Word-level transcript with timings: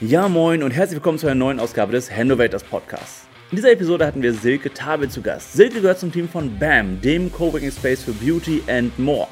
Ja, 0.00 0.28
moin 0.28 0.62
und 0.62 0.70
herzlich 0.70 0.98
willkommen 0.98 1.18
zu 1.18 1.26
einer 1.26 1.34
neuen 1.34 1.58
Ausgabe 1.58 1.90
des 1.90 2.08
Handovators 2.08 2.62
Podcasts. 2.62 3.26
In 3.50 3.56
dieser 3.56 3.72
Episode 3.72 4.06
hatten 4.06 4.20
wir 4.20 4.34
Silke 4.34 4.74
Tabel 4.74 5.08
zu 5.08 5.22
Gast. 5.22 5.54
Silke 5.54 5.80
gehört 5.80 5.98
zum 5.98 6.12
Team 6.12 6.28
von 6.28 6.58
BAM, 6.58 7.00
dem 7.00 7.32
Coworking 7.32 7.72
Space 7.72 8.02
für 8.02 8.12
Beauty 8.12 8.62
and 8.68 8.98
More. 8.98 9.26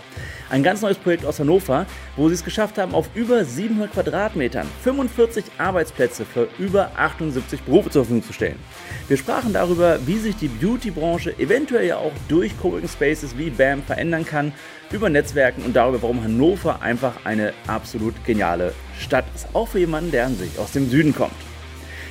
Ein 0.48 0.62
ganz 0.62 0.80
neues 0.80 0.96
Projekt 0.96 1.26
aus 1.26 1.38
Hannover, 1.38 1.84
wo 2.16 2.26
sie 2.28 2.34
es 2.34 2.42
geschafft 2.42 2.78
haben, 2.78 2.94
auf 2.94 3.10
über 3.14 3.44
700 3.44 3.92
Quadratmetern 3.92 4.66
45 4.84 5.44
Arbeitsplätze 5.58 6.24
für 6.24 6.48
über 6.58 6.92
78 6.96 7.60
Berufe 7.64 7.90
zur 7.90 8.04
Verfügung 8.04 8.26
zu 8.26 8.32
stellen. 8.32 8.58
Wir 9.06 9.18
sprachen 9.18 9.52
darüber, 9.52 9.98
wie 10.06 10.16
sich 10.16 10.36
die 10.36 10.48
Beauty-Branche 10.48 11.38
eventuell 11.38 11.86
ja 11.86 11.98
auch 11.98 12.12
durch 12.26 12.58
Coworking 12.58 12.88
Spaces 12.88 13.36
wie 13.36 13.50
BAM 13.50 13.82
verändern 13.82 14.24
kann, 14.24 14.54
über 14.92 15.10
Netzwerken 15.10 15.62
und 15.62 15.76
darüber, 15.76 16.00
warum 16.00 16.24
Hannover 16.24 16.80
einfach 16.80 17.26
eine 17.26 17.52
absolut 17.66 18.14
geniale 18.24 18.72
Stadt 18.98 19.26
ist. 19.34 19.46
Auch 19.52 19.68
für 19.68 19.80
jemanden, 19.80 20.10
der 20.10 20.24
an 20.24 20.36
sich 20.36 20.58
aus 20.58 20.72
dem 20.72 20.88
Süden 20.88 21.14
kommt. 21.14 21.45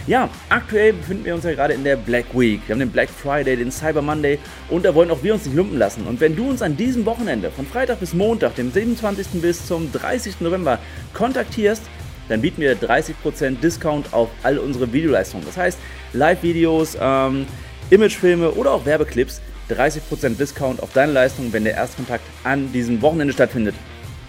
Ja, 0.07 0.29
aktuell 0.49 0.93
befinden 0.93 1.25
wir 1.25 1.33
uns 1.33 1.45
ja 1.45 1.53
gerade 1.53 1.73
in 1.73 1.83
der 1.83 1.95
Black 1.95 2.25
Week. 2.33 2.61
Wir 2.67 2.73
haben 2.73 2.79
den 2.79 2.91
Black 2.91 3.09
Friday, 3.09 3.57
den 3.57 3.71
Cyber 3.71 4.03
Monday 4.03 4.37
und 4.69 4.85
da 4.85 4.93
wollen 4.93 5.09
auch 5.09 5.23
wir 5.23 5.33
uns 5.33 5.45
nicht 5.47 5.55
lumpen 5.55 5.79
lassen. 5.79 6.05
Und 6.05 6.19
wenn 6.19 6.35
du 6.35 6.47
uns 6.47 6.61
an 6.61 6.77
diesem 6.77 7.07
Wochenende 7.07 7.49
von 7.49 7.65
Freitag 7.65 7.99
bis 7.99 8.13
Montag, 8.13 8.53
dem 8.53 8.71
27. 8.71 9.41
bis 9.41 9.65
zum 9.65 9.91
30. 9.91 10.41
November 10.41 10.77
kontaktierst, 11.15 11.81
dann 12.29 12.41
bieten 12.41 12.61
wir 12.61 12.77
30% 12.77 13.59
Discount 13.61 14.13
auf 14.13 14.29
all 14.43 14.59
unsere 14.59 14.93
Videoleistungen. 14.93 15.43
Das 15.43 15.57
heißt, 15.57 15.79
Live-Videos, 16.13 16.95
ähm, 17.01 17.47
Imagefilme 17.89 18.51
oder 18.51 18.73
auch 18.73 18.85
Werbeclips. 18.85 19.41
30% 19.71 20.37
Discount 20.37 20.83
auf 20.83 20.93
deine 20.93 21.13
Leistung, 21.13 21.51
wenn 21.51 21.63
der 21.63 21.73
Erstkontakt 21.73 22.23
an 22.43 22.71
diesem 22.71 23.01
Wochenende 23.01 23.33
stattfindet. 23.33 23.73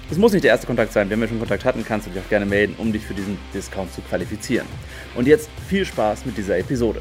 Es 0.09 0.19
muss 0.19 0.33
nicht 0.33 0.45
der 0.45 0.53
erste 0.53 0.69
Kontakt 0.69 0.93
sein. 0.93 1.11
Wenn 1.11 1.21
wir 1.21 1.27
schon 1.27 1.41
Kontakt 1.41 1.65
hatten, 1.65 1.85
kannst 1.85 2.07
du 2.07 2.13
dich 2.13 2.23
auch 2.23 2.29
gerne 2.29 2.47
melden, 2.47 2.77
um 2.79 2.93
dich 2.93 3.05
für 3.05 3.15
diesen 3.15 3.37
Discount 3.53 3.93
zu 3.93 4.01
qualifizieren. 4.03 4.67
Und 5.17 5.27
jetzt 5.27 5.51
viel 5.69 5.85
Spaß 5.85 6.25
mit 6.27 6.39
dieser 6.39 6.57
Episode. 6.59 7.01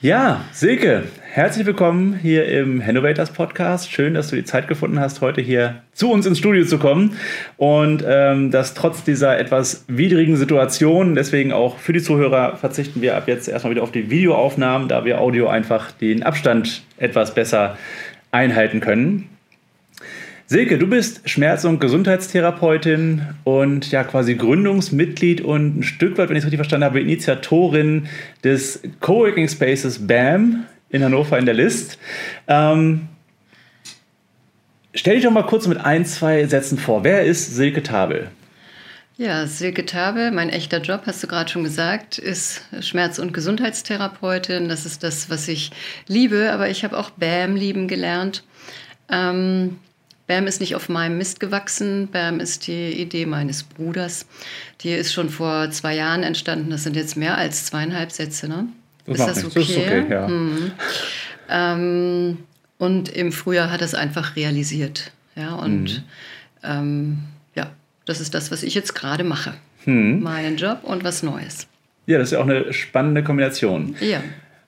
Ja, 0.00 0.44
Silke, 0.52 1.08
herzlich 1.32 1.66
willkommen 1.66 2.14
hier 2.22 2.46
im 2.46 2.86
Hannovators 2.86 3.32
Podcast. 3.32 3.90
Schön, 3.90 4.14
dass 4.14 4.28
du 4.28 4.36
die 4.36 4.44
Zeit 4.44 4.68
gefunden 4.68 5.00
hast, 5.00 5.22
heute 5.22 5.40
hier 5.40 5.82
zu 5.92 6.12
uns 6.12 6.24
ins 6.24 6.38
Studio 6.38 6.64
zu 6.64 6.78
kommen. 6.78 7.16
Und 7.56 8.04
ähm, 8.06 8.52
das 8.52 8.74
trotz 8.74 9.02
dieser 9.02 9.40
etwas 9.40 9.84
widrigen 9.88 10.36
Situation, 10.36 11.16
deswegen 11.16 11.50
auch 11.50 11.78
für 11.78 11.92
die 11.92 12.00
Zuhörer 12.00 12.56
verzichten 12.58 13.02
wir 13.02 13.16
ab 13.16 13.26
jetzt 13.26 13.48
erstmal 13.48 13.72
wieder 13.72 13.82
auf 13.82 13.90
die 13.90 14.08
Videoaufnahmen, 14.08 14.86
da 14.86 15.04
wir 15.04 15.20
Audio 15.20 15.48
einfach 15.48 15.90
den 15.90 16.22
Abstand 16.22 16.84
etwas 16.96 17.34
besser 17.34 17.76
einhalten 18.30 18.78
können. 18.78 19.28
Silke, 20.50 20.78
du 20.78 20.86
bist 20.86 21.28
Schmerz- 21.28 21.66
und 21.66 21.78
Gesundheitstherapeutin 21.78 23.20
und 23.44 23.90
ja 23.90 24.02
quasi 24.02 24.34
Gründungsmitglied 24.34 25.42
und 25.42 25.80
ein 25.80 25.82
Stück 25.82 26.16
weit, 26.16 26.30
wenn 26.30 26.36
ich 26.36 26.40
es 26.40 26.46
richtig 26.46 26.56
verstanden 26.56 26.86
habe, 26.86 27.02
Initiatorin 27.02 28.08
des 28.42 28.80
Coworking 29.00 29.46
Spaces 29.46 30.06
BAM 30.06 30.64
in 30.88 31.04
Hannover 31.04 31.38
in 31.38 31.44
der 31.44 31.52
List. 31.52 31.98
Ähm, 32.46 33.08
stell 34.94 35.16
dich 35.16 35.24
doch 35.24 35.30
mal 35.30 35.42
kurz 35.42 35.66
mit 35.66 35.84
ein, 35.84 36.06
zwei 36.06 36.46
Sätzen 36.46 36.78
vor. 36.78 37.04
Wer 37.04 37.24
ist 37.24 37.54
Silke 37.54 37.82
Tabel? 37.82 38.30
Ja, 39.18 39.46
Silke 39.46 39.84
Tabel, 39.84 40.30
mein 40.30 40.48
echter 40.48 40.80
Job, 40.80 41.02
hast 41.04 41.22
du 41.22 41.26
gerade 41.26 41.50
schon 41.50 41.62
gesagt, 41.62 42.16
ist 42.16 42.62
Schmerz- 42.80 43.18
und 43.18 43.34
Gesundheitstherapeutin. 43.34 44.70
Das 44.70 44.86
ist 44.86 45.04
das, 45.04 45.28
was 45.28 45.46
ich 45.46 45.72
liebe, 46.06 46.50
aber 46.52 46.70
ich 46.70 46.84
habe 46.84 46.96
auch 46.96 47.10
BAM 47.10 47.54
lieben 47.54 47.86
gelernt. 47.86 48.44
Ähm, 49.10 49.76
BAM 50.28 50.46
ist 50.46 50.60
nicht 50.60 50.76
auf 50.76 50.88
meinem 50.88 51.18
Mist 51.18 51.40
gewachsen. 51.40 52.08
BAM 52.12 52.38
ist 52.38 52.66
die 52.66 52.92
Idee 52.92 53.26
meines 53.26 53.64
Bruders. 53.64 54.26
Die 54.82 54.90
ist 54.90 55.12
schon 55.12 55.30
vor 55.30 55.70
zwei 55.70 55.96
Jahren 55.96 56.22
entstanden. 56.22 56.70
Das 56.70 56.84
sind 56.84 56.94
jetzt 56.94 57.16
mehr 57.16 57.36
als 57.36 57.64
zweieinhalb 57.64 58.12
Sätze, 58.12 58.46
ne? 58.46 58.68
Das 59.06 59.20
ist 59.20 59.26
das 59.26 59.44
okay? 59.44 59.54
Das 59.54 59.68
ist 59.70 59.78
okay 59.78 60.06
ja. 60.10 60.26
Hm. 60.28 60.72
Ähm, 61.48 62.38
und 62.76 63.08
im 63.08 63.32
Frühjahr 63.32 63.70
hat 63.70 63.80
er 63.80 63.86
es 63.86 63.94
einfach 63.94 64.36
realisiert. 64.36 65.12
Ja, 65.34 65.54
und 65.54 65.82
mhm. 65.84 66.04
ähm, 66.62 67.18
ja, 67.54 67.70
das 68.04 68.20
ist 68.20 68.34
das, 68.34 68.50
was 68.50 68.62
ich 68.62 68.74
jetzt 68.74 68.94
gerade 68.94 69.24
mache. 69.24 69.54
Mhm. 69.86 70.20
Meinen 70.22 70.58
Job 70.58 70.80
und 70.82 71.04
was 71.04 71.22
Neues. 71.22 71.66
Ja, 72.06 72.18
das 72.18 72.28
ist 72.28 72.32
ja 72.32 72.40
auch 72.40 72.46
eine 72.46 72.72
spannende 72.72 73.22
Kombination. 73.24 73.96
Ja. 74.00 74.20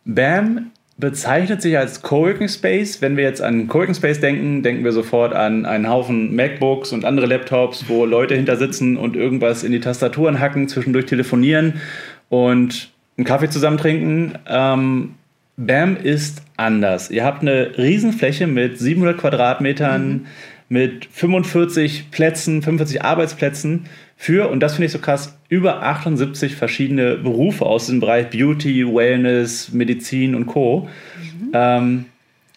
BAM 0.04 0.70
bezeichnet 1.00 1.62
sich 1.62 1.76
als 1.76 2.02
Coworking 2.02 2.48
Space. 2.48 3.00
Wenn 3.00 3.16
wir 3.16 3.24
jetzt 3.24 3.40
an 3.40 3.66
Coworking 3.66 3.94
Space 3.94 4.20
denken, 4.20 4.62
denken 4.62 4.84
wir 4.84 4.92
sofort 4.92 5.32
an 5.32 5.66
einen 5.66 5.88
Haufen 5.88 6.36
MacBooks 6.36 6.92
und 6.92 7.04
andere 7.04 7.26
Laptops, 7.26 7.88
wo 7.88 8.04
Leute 8.04 8.36
hinter 8.36 8.56
sitzen 8.56 8.96
und 8.96 9.16
irgendwas 9.16 9.64
in 9.64 9.72
die 9.72 9.80
Tastaturen 9.80 10.38
hacken, 10.38 10.68
zwischendurch 10.68 11.06
telefonieren 11.06 11.80
und 12.28 12.90
einen 13.16 13.24
Kaffee 13.24 13.48
zusammen 13.48 13.78
trinken. 13.78 14.34
Ähm, 14.46 15.14
BAM 15.56 15.96
ist 15.96 16.42
anders. 16.56 17.10
Ihr 17.10 17.24
habt 17.24 17.42
eine 17.42 17.76
Riesenfläche 17.76 18.46
mit 18.46 18.78
700 18.78 19.18
Quadratmetern, 19.18 20.08
mhm. 20.08 20.26
Mit 20.70 21.06
45 21.06 22.12
Plätzen, 22.12 22.62
45 22.62 23.02
Arbeitsplätzen 23.02 23.86
für, 24.16 24.48
und 24.48 24.60
das 24.60 24.74
finde 24.74 24.86
ich 24.86 24.92
so 24.92 25.00
krass, 25.00 25.36
über 25.48 25.82
78 25.82 26.54
verschiedene 26.54 27.16
Berufe 27.16 27.66
aus 27.66 27.88
dem 27.88 27.98
Bereich 27.98 28.30
Beauty, 28.30 28.86
Wellness, 28.86 29.72
Medizin 29.72 30.34
und 30.36 30.46
Co. 30.46 30.88
Mhm. 31.18 31.50
Ähm, 31.52 32.04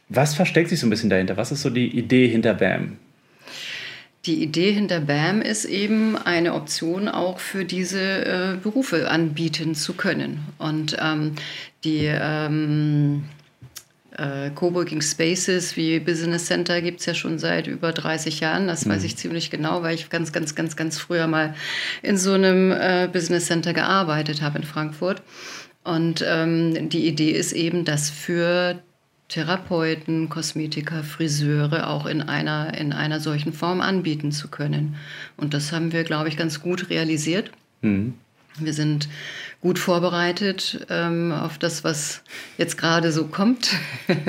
was 0.10 0.36
versteckt 0.36 0.70
sich 0.70 0.80
so 0.80 0.86
ein 0.86 0.92
bisschen 0.92 1.10
dahinter? 1.10 1.38
Was 1.38 1.52
ist 1.52 1.64
so 1.64 1.72
die 1.72 1.88
Idee 1.98 2.28
hinter 2.28 2.54
BAM? 2.54 2.98
Die 4.28 4.44
Idee 4.44 4.72
hinter 4.74 5.00
BAM 5.00 5.42
ist 5.42 5.66
eben, 5.66 6.16
eine 6.16 6.54
Option 6.54 7.08
auch 7.08 7.40
für 7.40 7.66
diese 7.66 8.26
äh, 8.26 8.58
Berufe 8.62 9.10
anbieten 9.10 9.74
zu 9.74 9.94
können. 9.94 10.40
Und 10.60 10.96
ähm, 11.02 11.32
die 11.84 12.06
ähm, 12.08 13.24
äh, 14.18 14.50
Coworking 14.52 15.02
Spaces 15.02 15.76
wie 15.76 16.00
Business 16.00 16.46
Center 16.46 16.82
gibt 16.82 17.00
es 17.00 17.06
ja 17.06 17.14
schon 17.14 17.40
seit 17.40 17.68
über 17.68 17.92
30 17.92 18.40
Jahren. 18.40 18.68
Das 18.68 18.86
mhm. 18.86 18.92
weiß 18.92 19.04
ich 19.04 19.18
ziemlich 19.18 19.50
genau, 19.50 19.84
weil 19.84 19.96
ich 19.96 20.10
ganz, 20.10 20.32
ganz, 20.32 20.56
ganz, 20.56 20.76
ganz 20.76 21.00
früher 21.00 21.28
mal 21.28 21.56
in 22.02 22.18
so 22.18 22.34
einem 22.34 22.72
äh, 22.72 23.10
Business 23.12 23.48
Center 23.48 23.74
gearbeitet 23.74 24.42
habe 24.42 24.60
in 24.60 24.64
Frankfurt. 24.64 25.22
Und 25.84 26.24
ähm, 26.26 26.90
die 26.90 27.08
Idee 27.08 27.32
ist 27.32 27.52
eben, 27.52 27.86
dass 27.86 28.10
für 28.10 28.80
Therapeuten, 29.28 30.30
Kosmetiker, 30.30 31.04
Friseure 31.04 31.90
auch 31.90 32.06
in 32.06 32.22
einer, 32.22 32.78
in 32.78 32.94
einer 32.94 33.20
solchen 33.20 33.52
Form 33.52 33.82
anbieten 33.82 34.32
zu 34.32 34.48
können. 34.48 34.96
Und 35.38 35.54
das 35.54 35.72
haben 35.72 35.92
wir, 35.92 36.04
glaube 36.04 36.30
ich, 36.30 36.38
ganz 36.38 36.62
gut 36.62 36.90
realisiert. 36.90 37.52
Mhm. 37.82 38.14
Wir 38.60 38.74
sind 38.74 39.10
gut 39.64 39.80
vorbereitet 39.80 40.86
ähm, 40.90 41.32
auf 41.32 41.58
das, 41.58 41.86
was 41.86 42.22
jetzt 42.58 42.78
gerade 42.78 43.14
so 43.14 43.28
kommt. 43.28 43.72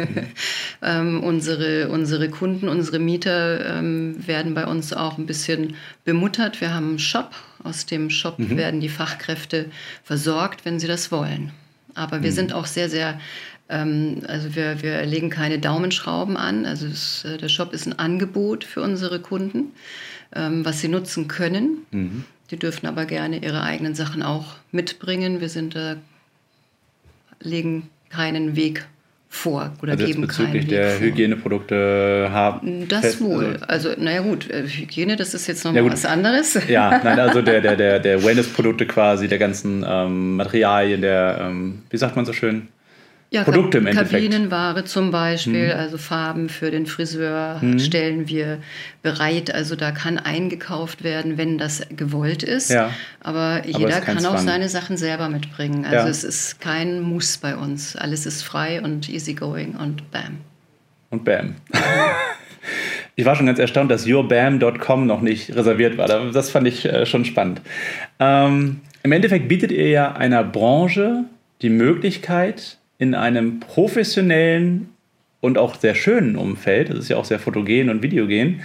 ähm, 0.82 1.24
unsere, 1.24 1.88
unsere 1.88 2.30
Kunden, 2.30 2.68
unsere 2.68 3.00
Mieter 3.00 3.78
ähm, 3.78 4.16
werden 4.24 4.54
bei 4.54 4.64
uns 4.64 4.92
auch 4.92 5.18
ein 5.18 5.26
bisschen 5.26 5.74
bemuttert. 6.04 6.60
Wir 6.60 6.72
haben 6.72 6.90
einen 6.90 6.98
Shop. 7.00 7.32
Aus 7.64 7.84
dem 7.84 8.10
Shop 8.10 8.38
mhm. 8.38 8.56
werden 8.56 8.80
die 8.80 8.88
Fachkräfte 8.88 9.70
versorgt, 10.04 10.64
wenn 10.64 10.78
sie 10.78 10.86
das 10.86 11.10
wollen. 11.10 11.50
Aber 11.94 12.22
wir 12.22 12.30
mhm. 12.30 12.34
sind 12.34 12.52
auch 12.52 12.66
sehr, 12.66 12.88
sehr 12.88 13.18
ähm, 13.68 14.22
also 14.28 14.54
wir, 14.54 14.82
wir 14.82 15.04
legen 15.04 15.30
keine 15.30 15.58
Daumenschrauben 15.58 16.36
an. 16.36 16.64
Also 16.64 16.86
das, 16.86 17.24
äh, 17.24 17.38
der 17.38 17.48
Shop 17.48 17.72
ist 17.72 17.86
ein 17.86 17.98
Angebot 17.98 18.62
für 18.62 18.82
unsere 18.82 19.18
Kunden, 19.18 19.72
ähm, 20.34 20.64
was 20.64 20.80
sie 20.80 20.88
nutzen 20.88 21.28
können. 21.28 21.86
Mhm. 21.90 22.24
Die 22.50 22.56
dürfen 22.56 22.86
aber 22.86 23.06
gerne 23.06 23.42
ihre 23.42 23.62
eigenen 23.62 23.94
Sachen 23.94 24.22
auch 24.22 24.56
mitbringen. 24.70 25.40
Wir 25.40 25.48
sind 25.48 25.74
da, 25.74 25.96
legen 27.40 27.88
keinen 28.10 28.54
Weg 28.54 28.86
vor 29.34 29.72
oder 29.82 29.92
also 29.92 30.06
geben 30.06 30.22
bezüglich 30.22 30.68
der 30.68 30.90
vor. 30.92 31.00
Hygieneprodukte 31.00 32.28
haben. 32.30 32.86
Das 32.88 33.00
fest, 33.00 33.20
wohl. 33.20 33.58
Also, 33.66 33.88
also, 33.90 34.00
naja 34.00 34.20
gut, 34.20 34.48
äh, 34.48 34.66
Hygiene, 34.66 35.16
das 35.16 35.34
ist 35.34 35.48
jetzt 35.48 35.64
nochmal 35.64 35.84
ja, 35.84 35.92
was 35.92 36.04
anderes. 36.06 36.58
Ja, 36.68 37.00
nein, 37.02 37.18
also 37.18 37.42
der, 37.42 37.60
der, 37.60 37.76
der, 37.76 37.98
der 37.98 38.22
Wellness-Produkte 38.24 38.86
quasi, 38.86 39.26
der 39.26 39.38
ganzen 39.38 39.84
ähm, 39.86 40.36
Materialien, 40.36 41.00
der, 41.00 41.38
ähm, 41.40 41.82
wie 41.90 41.96
sagt 41.96 42.14
man 42.14 42.24
so 42.24 42.32
schön? 42.32 42.68
Ja, 43.34 43.42
Produkte 43.42 43.78
im 43.78 43.86
Endeffekt. 43.86 44.12
Kabinenware 44.12 44.84
zum 44.84 45.10
Beispiel, 45.10 45.72
hm. 45.72 45.78
also 45.78 45.98
Farben 45.98 46.48
für 46.48 46.70
den 46.70 46.86
Friseur 46.86 47.60
hm. 47.60 47.78
stellen 47.78 48.28
wir 48.28 48.58
bereit. 49.02 49.52
Also 49.52 49.74
da 49.74 49.90
kann 49.90 50.18
eingekauft 50.18 51.02
werden, 51.02 51.36
wenn 51.36 51.58
das 51.58 51.82
gewollt 51.90 52.44
ist. 52.44 52.70
Ja. 52.70 52.90
Aber 53.20 53.62
jeder 53.66 53.96
Aber 53.96 54.00
kann 54.00 54.24
auch 54.24 54.38
seine 54.38 54.68
Sachen 54.68 54.96
selber 54.96 55.28
mitbringen. 55.28 55.84
Also 55.84 55.96
ja. 55.96 56.06
es 56.06 56.22
ist 56.22 56.60
kein 56.60 57.02
Muss 57.02 57.36
bei 57.38 57.56
uns. 57.56 57.96
Alles 57.96 58.24
ist 58.24 58.42
frei 58.42 58.80
und 58.80 59.08
easygoing 59.08 59.74
und 59.74 60.10
bam. 60.10 60.38
Und 61.10 61.24
bam. 61.24 61.56
Ich 63.16 63.24
war 63.24 63.36
schon 63.36 63.46
ganz 63.46 63.60
erstaunt, 63.60 63.90
dass 63.90 64.06
yourbam.com 64.06 65.06
noch 65.06 65.20
nicht 65.20 65.54
reserviert 65.54 65.96
war. 65.98 66.08
Das 66.32 66.50
fand 66.50 66.66
ich 66.66 66.84
äh, 66.84 67.06
schon 67.06 67.24
spannend. 67.24 67.60
Ähm, 68.18 68.80
Im 69.04 69.12
Endeffekt 69.12 69.48
bietet 69.48 69.70
ihr 69.70 69.88
ja 69.88 70.12
einer 70.12 70.42
Branche 70.42 71.24
die 71.62 71.70
Möglichkeit, 71.70 72.78
in 73.04 73.14
einem 73.14 73.60
professionellen 73.60 74.88
und 75.40 75.58
auch 75.58 75.76
sehr 75.76 75.94
schönen 75.94 76.36
Umfeld, 76.36 76.90
das 76.90 76.98
ist 76.98 77.08
ja 77.10 77.16
auch 77.16 77.24
sehr 77.24 77.38
fotogen 77.38 77.90
und 77.90 78.02
videogen, 78.02 78.60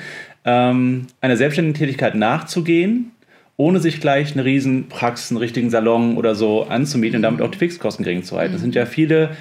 ähm, 0.46 1.08
einer 1.22 1.38
selbstständigen 1.38 1.78
Tätigkeit 1.78 2.16
nachzugehen 2.16 3.12
ohne 3.60 3.82
sich 3.82 4.00
gleich 4.00 4.32
eine 4.32 4.46
riesen 4.46 4.88
Praxis, 4.88 5.32
einen 5.32 5.40
richtigen 5.40 5.70
Salon 5.70 6.16
oder 6.16 6.34
so 6.34 6.64
anzumieten 6.64 7.18
und 7.18 7.24
damit 7.24 7.42
auch 7.42 7.52
die 7.52 7.58
Fixkosten 7.58 8.06
gering 8.06 8.24
zu 8.24 8.38
halten. 8.38 8.54
Das 8.54 8.62
sind 8.62 8.74
ja 8.74 8.86
viele, 8.86 9.32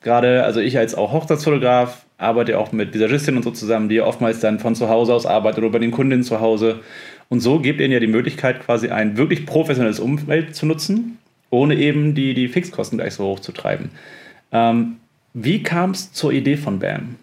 gerade, 0.00 0.44
also 0.44 0.60
ich 0.60 0.78
als 0.78 0.94
auch 0.94 1.12
Hochzeitsfotograf, 1.12 2.06
arbeite 2.16 2.58
auch 2.58 2.72
mit 2.72 2.94
Visagistinnen 2.94 3.36
und 3.36 3.42
so 3.42 3.50
zusammen, 3.50 3.90
die 3.90 4.00
oftmals 4.00 4.40
dann 4.40 4.60
von 4.60 4.74
zu 4.74 4.88
Hause 4.88 5.12
aus 5.12 5.26
arbeiten 5.26 5.60
oder 5.60 5.68
bei 5.68 5.78
den 5.78 5.90
Kundinnen 5.90 6.24
zu 6.24 6.40
Hause. 6.40 6.80
Und 7.28 7.40
so 7.40 7.58
gebt 7.58 7.78
ihnen 7.82 7.92
ja 7.92 8.00
die 8.00 8.06
Möglichkeit, 8.06 8.60
quasi 8.64 8.88
ein 8.88 9.18
wirklich 9.18 9.44
professionelles 9.44 10.00
Umfeld 10.00 10.56
zu 10.56 10.64
nutzen, 10.64 11.18
ohne 11.50 11.74
eben 11.74 12.14
die, 12.14 12.32
die 12.32 12.48
Fixkosten 12.48 12.96
gleich 12.96 13.12
so 13.12 13.24
hoch 13.24 13.40
zu 13.40 13.52
treiben. 13.52 13.90
Ähm, 14.52 14.96
wie 15.34 15.62
kam 15.62 15.90
es 15.90 16.12
zur 16.12 16.32
Idee 16.32 16.56
von 16.56 16.78
BAM? 16.78 17.16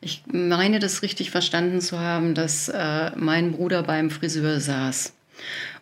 Ich 0.00 0.22
meine, 0.30 0.78
das 0.78 1.02
richtig 1.02 1.30
verstanden 1.30 1.80
zu 1.80 1.98
haben, 1.98 2.34
dass 2.34 2.68
äh, 2.68 3.10
mein 3.16 3.52
Bruder 3.52 3.82
beim 3.82 4.10
Friseur 4.10 4.60
saß. 4.60 5.12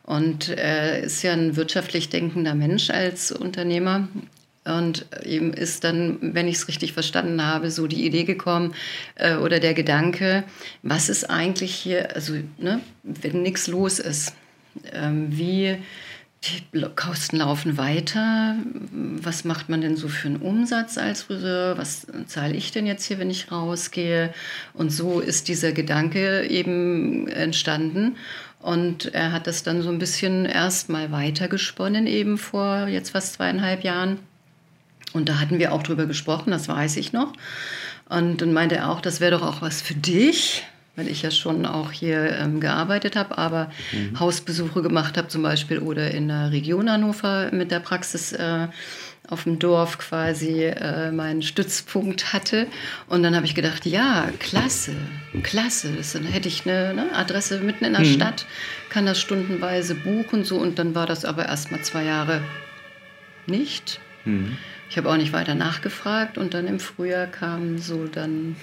Und 0.05 0.49
er 0.49 1.01
ist 1.01 1.23
ja 1.23 1.33
ein 1.33 1.57
wirtschaftlich 1.57 2.09
denkender 2.09 2.55
Mensch 2.55 2.91
als 2.91 3.33
Unternehmer. 3.33 4.09
Und 4.65 5.07
ihm 5.27 5.53
ist 5.53 5.85
dann, 5.85 6.19
wenn 6.21 6.49
ich 6.49 6.57
es 6.57 6.69
richtig 6.69 6.95
verstanden 6.95 7.45
habe, 7.45 7.71
so 7.71 7.87
die 7.87 8.07
Idee 8.07 8.25
gekommen 8.25 8.75
äh, 9.17 9.37
oder 9.37 9.61
der 9.61 9.75
Gedanke, 9.75 10.45
was 10.83 11.11
ist 11.11 11.29
eigentlich 11.29 11.75
hier, 11.75 12.15
also 12.15 12.35
ne, 12.57 12.81
wenn 13.03 13.43
nichts 13.43 13.67
los 13.67 13.99
ist, 13.99 14.33
ähm, 14.95 15.27
wie 15.31 15.77
die 16.47 16.83
Kosten 16.97 17.39
laufen 17.39 17.79
weiter. 17.79 18.57
Was 18.91 19.45
macht 19.45 19.69
man 19.69 19.81
denn 19.81 19.97
so 19.97 20.09
für 20.09 20.29
einen 20.29 20.37
Umsatz 20.37 20.99
als 20.99 21.23
Friseur? 21.23 21.79
Was 21.79 22.07
zahle 22.27 22.55
ich 22.55 22.71
denn 22.71 22.87
jetzt 22.87 23.05
hier, 23.05 23.19
wenn 23.19 23.31
ich 23.31 23.51
rausgehe? 23.51 24.33
Und 24.75 24.91
so 24.91 25.21
ist 25.21 25.49
dieser 25.49 25.73
Gedanke 25.73 26.47
eben 26.47 27.29
entstanden. 27.29 28.17
Und 28.61 29.15
er 29.15 29.33
hat 29.33 29.47
das 29.47 29.63
dann 29.63 29.83
so 29.83 29.91
ein 29.91 29.99
bisschen 29.99 30.47
erstmal 30.47 31.13
weitergesponnen, 31.13 32.07
eben 32.07 32.39
vor 32.39 32.89
jetzt 32.89 33.11
fast 33.11 33.35
zweieinhalb 33.35 33.85
Jahren. 33.85 34.19
Und 35.13 35.29
da 35.29 35.39
hatten 35.39 35.59
wir 35.59 35.73
auch 35.73 35.83
drüber 35.83 36.07
gesprochen, 36.07 36.51
das 36.51 36.69
weiß 36.69 36.97
ich 36.97 37.13
noch. 37.13 37.33
Und 38.09 38.41
dann 38.43 38.53
meinte 38.53 38.77
er 38.77 38.91
auch, 38.91 39.01
das 39.01 39.21
wäre 39.21 39.33
doch 39.33 39.43
auch 39.43 39.63
was 39.63 39.81
für 39.81 39.95
dich 39.95 40.65
weil 40.97 41.09
ich 41.09 41.23
ja 41.23 41.31
schon 41.31 41.67
auch 41.67 41.91
hier 41.93 42.39
ähm, 42.39 42.61
gearbeitet 42.61 43.17
habe, 43.17 43.37
aber 43.39 43.71
mhm. 43.93 44.19
Hausbesuche 44.21 44.83
gemacht 44.83 45.17
habe 45.17 45.29
zum 45.29 45.43
Beispiel 45.43 45.79
oder 45.79 46.11
in 46.11 46.29
der 46.29 46.53
Region 46.53 46.91
Hannover 46.91 47.51
mit 47.53 47.71
der 47.71 47.81
Praxis 47.81 48.33
äh, 48.33 48.69
auf 49.29 49.45
dem 49.45 49.59
Dorf 49.59 49.99
quasi 49.99 50.65
äh, 50.65 51.11
meinen 51.11 51.43
Stützpunkt 51.43 52.33
hatte. 52.33 52.67
Und 53.09 53.23
dann 53.23 53.35
habe 53.35 53.47
ich 53.47 53.55
gedacht, 53.55 53.87
ja, 53.87 54.29
klasse, 54.39 54.95
klasse. 55.43 55.93
Das, 55.97 56.13
dann 56.13 56.25
hätte 56.25 56.49
ich 56.49 56.67
eine 56.67 56.93
ne, 56.95 57.07
Adresse 57.15 57.61
mitten 57.61 57.85
in 57.85 57.95
der 57.95 58.03
mhm. 58.03 58.15
Stadt, 58.15 58.47
kann 58.91 59.07
das 59.07 59.19
stundenweise 59.19 59.95
buchen 59.95 60.45
so. 60.45 60.59
Und 60.59 60.79
dann 60.79 60.95
war 60.95 61.07
das 61.07 61.25
aber 61.25 61.47
erst 61.47 61.73
mal 61.73 61.83
zwei 61.83 62.05
Jahre 62.05 62.43
nicht. 63.47 64.01
Mhm. 64.25 64.59
Ich 64.91 64.99
habe 64.99 65.11
auch 65.11 65.17
nicht 65.17 65.33
weiter 65.33 65.55
nachgefragt 65.55 66.37
und 66.37 66.53
dann 66.55 66.67
im 66.67 66.79
Frühjahr 66.79 67.27
kam 67.27 67.79
so 67.79 68.07
dann 68.07 68.57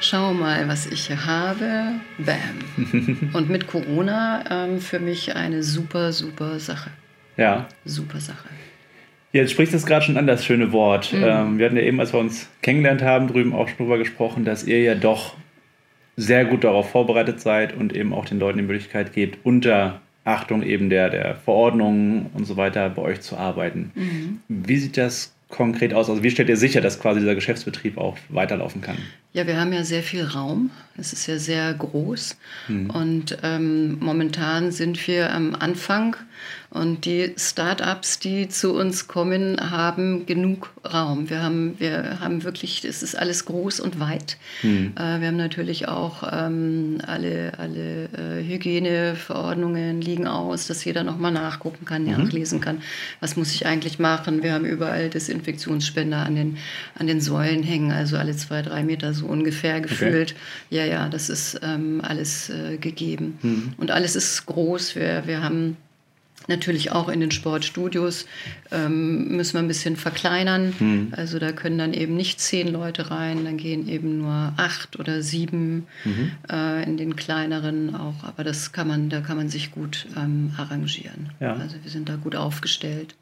schau 0.00 0.32
mal, 0.34 0.68
was 0.68 0.86
ich 0.86 1.06
hier 1.06 1.26
habe. 1.26 1.92
Bam. 2.18 3.30
Und 3.32 3.50
mit 3.50 3.66
Corona 3.66 4.44
ähm, 4.50 4.80
für 4.80 4.98
mich 4.98 5.34
eine 5.34 5.62
super, 5.62 6.12
super 6.12 6.58
Sache. 6.58 6.90
Ja. 7.36 7.66
Super 7.84 8.20
Sache. 8.20 8.48
Jetzt 9.32 9.52
sprichst 9.52 9.74
du 9.74 9.76
es 9.76 9.86
gerade 9.86 10.04
schon 10.04 10.16
an, 10.16 10.26
das 10.26 10.44
schöne 10.44 10.72
Wort. 10.72 11.12
Mhm. 11.12 11.24
Ähm, 11.24 11.58
wir 11.58 11.66
hatten 11.66 11.76
ja 11.76 11.82
eben, 11.82 12.00
als 12.00 12.12
wir 12.12 12.20
uns 12.20 12.48
kennengelernt 12.62 13.02
haben, 13.02 13.28
drüben 13.28 13.54
auch 13.54 13.68
schon 13.68 13.78
drüber 13.78 13.98
gesprochen, 13.98 14.44
dass 14.44 14.64
ihr 14.64 14.82
ja 14.82 14.94
doch 14.94 15.34
sehr 16.16 16.44
gut 16.44 16.64
darauf 16.64 16.90
vorbereitet 16.90 17.40
seid 17.40 17.76
und 17.76 17.94
eben 17.94 18.12
auch 18.12 18.24
den 18.24 18.40
Leuten 18.40 18.58
die 18.58 18.64
Möglichkeit 18.64 19.12
gebt, 19.12 19.38
unter 19.44 20.00
Achtung 20.24 20.62
eben 20.62 20.90
der, 20.90 21.10
der 21.10 21.36
Verordnungen 21.36 22.26
und 22.34 22.44
so 22.44 22.56
weiter 22.56 22.88
bei 22.90 23.02
euch 23.02 23.20
zu 23.20 23.36
arbeiten. 23.36 23.92
Mhm. 23.94 24.40
Wie 24.48 24.76
sieht 24.76 24.96
das 24.96 25.34
konkret 25.48 25.94
aus? 25.94 26.10
Also 26.10 26.22
wie 26.22 26.30
stellt 26.30 26.48
ihr 26.48 26.56
sicher, 26.56 26.80
dass 26.80 27.00
quasi 27.00 27.20
dieser 27.20 27.34
Geschäftsbetrieb 27.34 27.98
auch 27.98 28.16
weiterlaufen 28.28 28.80
kann? 28.80 28.96
Ja, 29.32 29.46
wir 29.46 29.58
haben 29.58 29.72
ja 29.72 29.84
sehr 29.84 30.02
viel 30.02 30.24
Raum. 30.24 30.70
Es 30.96 31.12
ist 31.12 31.26
ja 31.26 31.38
sehr 31.38 31.72
groß. 31.74 32.36
Mhm. 32.68 32.90
Und 32.90 33.38
ähm, 33.42 33.98
momentan 34.00 34.72
sind 34.72 35.06
wir 35.06 35.32
am 35.32 35.54
Anfang 35.54 36.16
und 36.70 37.06
die 37.06 37.32
Start-ups, 37.36 38.18
die 38.18 38.48
zu 38.48 38.74
uns 38.74 39.08
kommen, 39.08 39.58
haben 39.70 40.26
genug 40.26 40.70
Raum. 40.84 41.30
Wir 41.30 41.42
haben, 41.42 41.74
wir 41.78 42.20
haben 42.20 42.44
wirklich, 42.44 42.84
es 42.84 43.02
ist 43.02 43.16
alles 43.16 43.46
groß 43.46 43.80
und 43.80 44.00
weit. 44.00 44.36
Mhm. 44.62 44.92
Äh, 44.96 45.20
wir 45.20 45.28
haben 45.28 45.36
natürlich 45.36 45.88
auch 45.88 46.30
ähm, 46.30 46.98
alle, 47.06 47.52
alle 47.58 48.04
äh, 48.04 48.44
Hygieneverordnungen 48.44 50.02
liegen 50.02 50.26
aus, 50.26 50.66
dass 50.66 50.84
jeder 50.84 51.04
nochmal 51.04 51.32
nachgucken 51.32 51.86
kann, 51.86 52.04
mhm. 52.04 52.10
nachlesen 52.10 52.60
kann. 52.60 52.82
Was 53.20 53.36
muss 53.36 53.54
ich 53.54 53.64
eigentlich 53.64 53.98
machen? 53.98 54.42
Wir 54.42 54.52
haben 54.52 54.66
überall 54.66 55.08
Desinfektionsspender 55.08 56.18
an 56.18 56.34
den, 56.34 56.58
an 56.98 57.06
den 57.06 57.22
Säulen 57.22 57.62
hängen, 57.62 57.92
also 57.92 58.18
alle 58.18 58.36
zwei, 58.36 58.60
drei 58.60 58.82
Meter 58.82 59.14
so 59.14 59.26
ungefähr 59.26 59.80
gefühlt. 59.80 60.32
Okay. 60.32 60.76
Ja, 60.76 60.84
ja, 60.84 61.08
das 61.08 61.30
ist 61.30 61.60
ähm, 61.62 62.02
alles 62.02 62.50
äh, 62.50 62.76
gegeben. 62.76 63.38
Mhm. 63.42 63.72
Und 63.78 63.90
alles 63.90 64.16
ist 64.16 64.44
groß. 64.44 64.96
Wir, 64.96 65.22
wir 65.26 65.42
haben 65.42 65.76
Natürlich 66.48 66.92
auch 66.92 67.08
in 67.10 67.20
den 67.20 67.30
Sportstudios 67.30 68.26
ähm, 68.72 69.36
müssen 69.36 69.54
wir 69.54 69.60
ein 69.60 69.68
bisschen 69.68 69.96
verkleinern. 69.96 70.74
Mhm. 70.78 71.08
Also 71.12 71.38
da 71.38 71.52
können 71.52 71.76
dann 71.76 71.92
eben 71.92 72.16
nicht 72.16 72.40
zehn 72.40 72.68
Leute 72.68 73.10
rein, 73.10 73.44
dann 73.44 73.58
gehen 73.58 73.86
eben 73.86 74.18
nur 74.18 74.54
acht 74.56 74.98
oder 74.98 75.22
sieben 75.22 75.86
mhm. 76.04 76.32
äh, 76.50 76.82
in 76.84 76.96
den 76.96 77.16
kleineren 77.16 77.94
auch. 77.94 78.24
Aber 78.24 78.44
das 78.44 78.72
kann 78.72 78.88
man, 78.88 79.10
da 79.10 79.20
kann 79.20 79.36
man 79.36 79.50
sich 79.50 79.70
gut 79.72 80.06
ähm, 80.16 80.52
arrangieren. 80.56 81.30
Ja. 81.38 81.54
Also 81.54 81.76
wir 81.82 81.90
sind 81.90 82.08
da 82.08 82.16
gut 82.16 82.34
aufgestellt. 82.34 83.14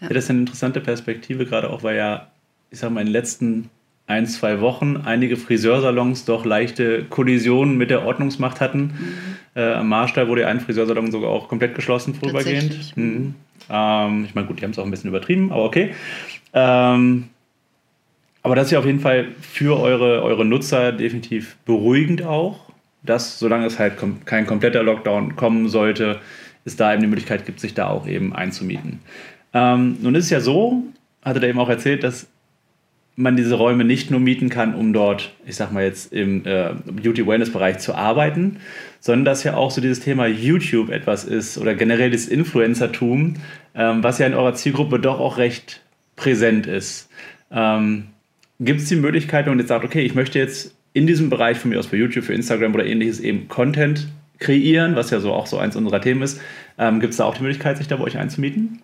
Ja. 0.00 0.08
ja, 0.08 0.14
das 0.14 0.24
ist 0.24 0.30
eine 0.30 0.40
interessante 0.40 0.80
Perspektive, 0.80 1.46
gerade 1.46 1.70
auch, 1.70 1.84
weil 1.84 1.96
ja, 1.96 2.32
ich 2.70 2.80
sage 2.80 2.92
mal, 2.92 3.00
in 3.00 3.06
den 3.06 3.12
letzten 3.12 3.70
ein, 4.06 4.26
zwei 4.26 4.60
Wochen 4.60 4.96
einige 4.96 5.36
Friseursalons 5.36 6.24
doch 6.24 6.44
leichte 6.44 7.04
Kollisionen 7.04 7.76
mit 7.76 7.90
der 7.90 8.04
Ordnungsmacht 8.04 8.60
hatten. 8.60 8.80
Mhm. 8.80 9.14
Äh, 9.54 9.74
am 9.74 9.88
Marstall 9.88 10.28
wurde 10.28 10.46
ein 10.46 10.60
Friseursalon 10.60 11.10
sogar 11.10 11.30
auch 11.30 11.48
komplett 11.48 11.74
geschlossen 11.74 12.14
vorübergehend. 12.14 12.96
Mhm. 12.96 13.34
Ähm, 13.68 14.24
ich 14.24 14.34
meine, 14.34 14.46
gut, 14.46 14.60
die 14.60 14.64
haben 14.64 14.70
es 14.70 14.78
auch 14.78 14.84
ein 14.84 14.90
bisschen 14.90 15.10
übertrieben, 15.10 15.52
aber 15.52 15.64
okay. 15.64 15.94
Ähm, 16.52 17.28
aber 18.42 18.56
das 18.56 18.66
ist 18.66 18.70
ja 18.72 18.78
auf 18.78 18.86
jeden 18.86 19.00
Fall 19.00 19.28
für 19.40 19.78
eure, 19.78 20.22
eure 20.22 20.44
Nutzer 20.44 20.92
definitiv 20.92 21.56
beruhigend 21.64 22.22
auch, 22.22 22.72
dass 23.02 23.38
solange 23.38 23.66
es 23.66 23.78
halt 23.78 23.96
kom 23.96 24.24
kein 24.24 24.46
kompletter 24.46 24.82
Lockdown 24.82 25.36
kommen 25.36 25.68
sollte, 25.68 26.18
es 26.64 26.76
da 26.76 26.92
eben 26.92 27.02
die 27.02 27.08
Möglichkeit 27.08 27.46
gibt, 27.46 27.60
sich 27.60 27.74
da 27.74 27.88
auch 27.88 28.06
eben 28.06 28.34
einzumieten. 28.34 29.00
Ähm, 29.54 29.96
nun 30.00 30.14
ist 30.14 30.24
es 30.24 30.30
ja 30.30 30.40
so, 30.40 30.84
hatte 31.22 31.40
er 31.40 31.48
eben 31.48 31.58
auch 31.58 31.68
erzählt, 31.68 32.02
dass 32.02 32.26
man 33.14 33.36
diese 33.36 33.54
Räume 33.54 33.84
nicht 33.84 34.10
nur 34.10 34.20
mieten 34.20 34.48
kann, 34.48 34.74
um 34.74 34.92
dort, 34.92 35.32
ich 35.46 35.56
sag 35.56 35.70
mal 35.70 35.84
jetzt 35.84 36.12
im 36.12 36.46
äh, 36.46 36.70
Beauty-Wellness-Bereich 36.86 37.78
zu 37.78 37.94
arbeiten, 37.94 38.58
sondern 39.02 39.24
dass 39.24 39.42
ja 39.42 39.56
auch 39.56 39.72
so 39.72 39.80
dieses 39.80 40.00
Thema 40.00 40.26
YouTube 40.26 40.88
etwas 40.88 41.24
ist 41.24 41.58
oder 41.58 41.74
generell 41.74 42.12
das 42.12 42.26
Influencertum, 42.26 43.34
ähm, 43.74 44.02
was 44.02 44.18
ja 44.18 44.26
in 44.26 44.34
eurer 44.34 44.54
Zielgruppe 44.54 45.00
doch 45.00 45.18
auch 45.18 45.38
recht 45.38 45.82
präsent 46.14 46.66
ist. 46.68 47.10
Ähm, 47.50 48.06
Gibt 48.60 48.80
es 48.80 48.88
die 48.88 48.96
Möglichkeit, 48.96 49.46
wenn 49.46 49.52
man 49.52 49.58
jetzt 49.58 49.68
sagt, 49.68 49.84
okay, 49.84 50.02
ich 50.02 50.14
möchte 50.14 50.38
jetzt 50.38 50.76
in 50.92 51.08
diesem 51.08 51.30
Bereich 51.30 51.58
von 51.58 51.70
mir 51.70 51.80
aus 51.80 51.86
für 51.86 51.96
YouTube, 51.96 52.24
für 52.24 52.34
Instagram 52.34 52.74
oder 52.74 52.86
ähnliches 52.86 53.18
eben 53.18 53.48
Content 53.48 54.06
kreieren, 54.38 54.94
was 54.94 55.10
ja 55.10 55.18
so 55.18 55.32
auch 55.32 55.46
so 55.46 55.58
eins 55.58 55.74
unserer 55.74 56.00
Themen 56.00 56.22
ist, 56.22 56.40
ähm, 56.78 57.00
gibt 57.00 57.10
es 57.10 57.16
da 57.16 57.24
auch 57.24 57.36
die 57.36 57.42
Möglichkeit, 57.42 57.78
sich 57.78 57.88
da 57.88 57.96
bei 57.96 58.04
euch 58.04 58.18
einzumieten? 58.18 58.82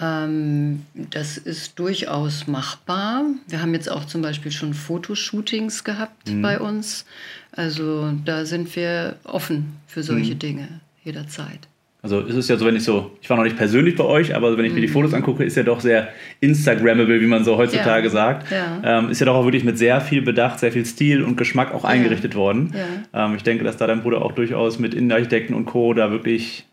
Ähm, 0.00 0.82
das 0.94 1.36
ist 1.36 1.78
durchaus 1.78 2.46
machbar. 2.46 3.24
Wir 3.48 3.60
haben 3.60 3.74
jetzt 3.74 3.90
auch 3.90 4.06
zum 4.06 4.22
Beispiel 4.22 4.50
schon 4.50 4.74
Fotoshootings 4.74 5.84
gehabt 5.84 6.30
mhm. 6.30 6.42
bei 6.42 6.58
uns. 6.58 7.04
Also 7.52 8.12
da 8.24 8.46
sind 8.46 8.74
wir 8.74 9.16
offen 9.24 9.76
für 9.86 10.02
solche 10.02 10.34
mhm. 10.34 10.38
Dinge 10.38 10.68
jederzeit. 11.04 11.68
Also 12.00 12.18
ist 12.20 12.34
es 12.34 12.48
ja 12.48 12.56
so, 12.56 12.66
wenn 12.66 12.74
ich 12.74 12.82
so, 12.82 13.16
ich 13.20 13.30
war 13.30 13.36
noch 13.36 13.44
nicht 13.44 13.56
persönlich 13.56 13.94
bei 13.94 14.02
euch, 14.02 14.34
aber 14.34 14.58
wenn 14.58 14.64
ich 14.64 14.72
mir 14.72 14.80
die 14.80 14.88
mhm. 14.88 14.92
Fotos 14.92 15.14
angucke, 15.14 15.44
ist 15.44 15.56
ja 15.56 15.62
doch 15.62 15.80
sehr 15.80 16.08
Instagrammable, 16.40 17.20
wie 17.20 17.26
man 17.26 17.44
so 17.44 17.56
heutzutage 17.56 18.08
ja. 18.08 18.10
sagt. 18.10 18.50
Ja. 18.50 18.80
Ähm, 18.98 19.10
ist 19.10 19.20
ja 19.20 19.26
doch 19.26 19.36
auch 19.36 19.44
wirklich 19.44 19.62
mit 19.62 19.78
sehr 19.78 20.00
viel 20.00 20.20
Bedacht, 20.20 20.58
sehr 20.58 20.72
viel 20.72 20.84
Stil 20.84 21.22
und 21.22 21.36
Geschmack 21.36 21.72
auch 21.72 21.84
eingerichtet 21.84 22.32
ja. 22.32 22.40
worden. 22.40 22.74
Ähm, 23.14 23.36
ich 23.36 23.44
denke, 23.44 23.62
dass 23.62 23.76
da 23.76 23.86
dein 23.86 24.02
Bruder 24.02 24.22
auch 24.22 24.32
durchaus 24.32 24.80
mit 24.80 24.94
Innenarchitekten 24.94 25.54
und 25.54 25.66
Co. 25.66 25.94
da 25.94 26.10
wirklich 26.10 26.66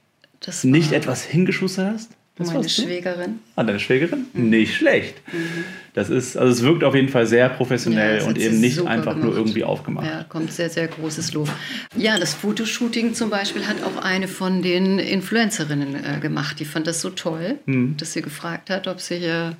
nicht 0.63 0.93
etwas 0.93 1.23
hingeschustert 1.23 1.93
hast. 1.93 2.18
Das 2.39 2.53
Meine 2.53 2.69
Schwägerin. 2.69 3.39
Ah, 3.57 3.63
deine 3.63 3.81
Schwägerin? 3.81 4.27
Mhm. 4.31 4.49
Nicht 4.49 4.73
schlecht. 4.73 5.21
Mhm. 5.31 5.65
Das 5.93 6.09
ist, 6.09 6.37
also 6.37 6.53
es 6.53 6.63
wirkt 6.63 6.85
auf 6.85 6.95
jeden 6.95 7.09
Fall 7.09 7.27
sehr 7.27 7.49
professionell 7.49 8.19
ja, 8.19 8.25
und 8.25 8.37
eben 8.37 8.61
nicht 8.61 8.79
einfach 8.79 9.13
gemacht. 9.15 9.25
nur 9.25 9.35
irgendwie 9.35 9.65
aufgemacht. 9.65 10.07
Ja, 10.07 10.23
kommt 10.23 10.53
sehr, 10.53 10.69
sehr 10.69 10.87
großes 10.87 11.33
Lob. 11.33 11.49
Ja, 11.97 12.17
das 12.17 12.33
Fotoshooting 12.33 13.13
zum 13.13 13.29
Beispiel 13.29 13.67
hat 13.67 13.83
auch 13.83 14.01
eine 14.01 14.29
von 14.29 14.61
den 14.61 14.99
Influencerinnen 14.99 15.95
äh, 15.95 16.19
gemacht. 16.21 16.61
Die 16.61 16.65
fand 16.65 16.87
das 16.87 17.01
so 17.01 17.09
toll, 17.09 17.59
mhm. 17.65 17.97
dass 17.97 18.13
sie 18.13 18.21
gefragt 18.21 18.69
hat, 18.69 18.87
ob 18.87 19.01
sie 19.01 19.17
hier 19.17 19.57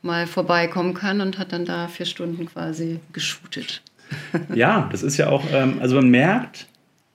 mal 0.00 0.26
vorbeikommen 0.26 0.94
kann 0.94 1.20
und 1.20 1.38
hat 1.38 1.52
dann 1.52 1.66
da 1.66 1.86
vier 1.88 2.06
Stunden 2.06 2.46
quasi 2.46 3.00
geshootet. 3.12 3.82
ja, 4.54 4.88
das 4.90 5.02
ist 5.02 5.18
ja 5.18 5.28
auch, 5.28 5.44
ähm, 5.52 5.76
also 5.80 5.96
man 5.96 6.08
merkt, 6.08 6.66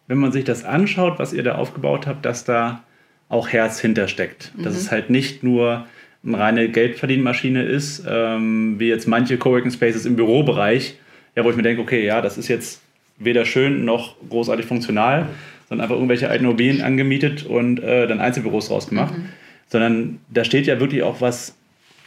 wenn 0.06 0.20
man 0.20 0.32
sich 0.32 0.46
das 0.46 0.64
anschaut, 0.64 1.18
was 1.18 1.34
ihr 1.34 1.42
da 1.42 1.56
aufgebaut 1.56 2.06
habt, 2.06 2.24
dass 2.24 2.46
da 2.46 2.84
auch 3.30 3.50
Herz 3.50 3.80
hintersteckt. 3.80 4.52
Mhm. 4.56 4.64
Dass 4.64 4.76
es 4.76 4.92
halt 4.92 5.10
nicht 5.10 5.44
nur 5.44 5.86
eine 6.26 6.40
reine 6.40 6.70
Geldverdienmaschine 6.70 7.64
ist, 7.64 8.04
ähm, 8.08 8.80
wie 8.80 8.90
jetzt 8.90 9.08
manche 9.08 9.38
Coworking 9.38 9.72
Spaces 9.72 10.06
im 10.06 10.16
Bürobereich, 10.16 10.96
ja, 11.36 11.44
wo 11.44 11.50
ich 11.50 11.56
mir 11.56 11.64
denke, 11.64 11.82
okay, 11.82 12.06
ja, 12.06 12.22
das 12.22 12.38
ist 12.38 12.48
jetzt 12.48 12.82
weder 13.20 13.46
schön 13.46 13.86
noch 13.86 14.16
großartig 14.30 14.66
funktional, 14.66 15.28
sondern 15.70 15.86
einfach 15.86 15.96
irgendwelche 15.96 16.30
alten 16.30 16.46
Immobilien 16.46 16.82
angemietet 16.82 17.46
und 17.46 17.80
äh, 17.82 18.08
dann 18.08 18.20
Einzelbüros 18.20 18.70
rausgemacht. 18.70 19.18
Mhm. 19.18 19.26
Sondern 19.70 20.20
da 20.30 20.44
steht 20.44 20.66
ja 20.66 20.80
wirklich 20.80 21.04
auch 21.04 21.20
was 21.20 21.56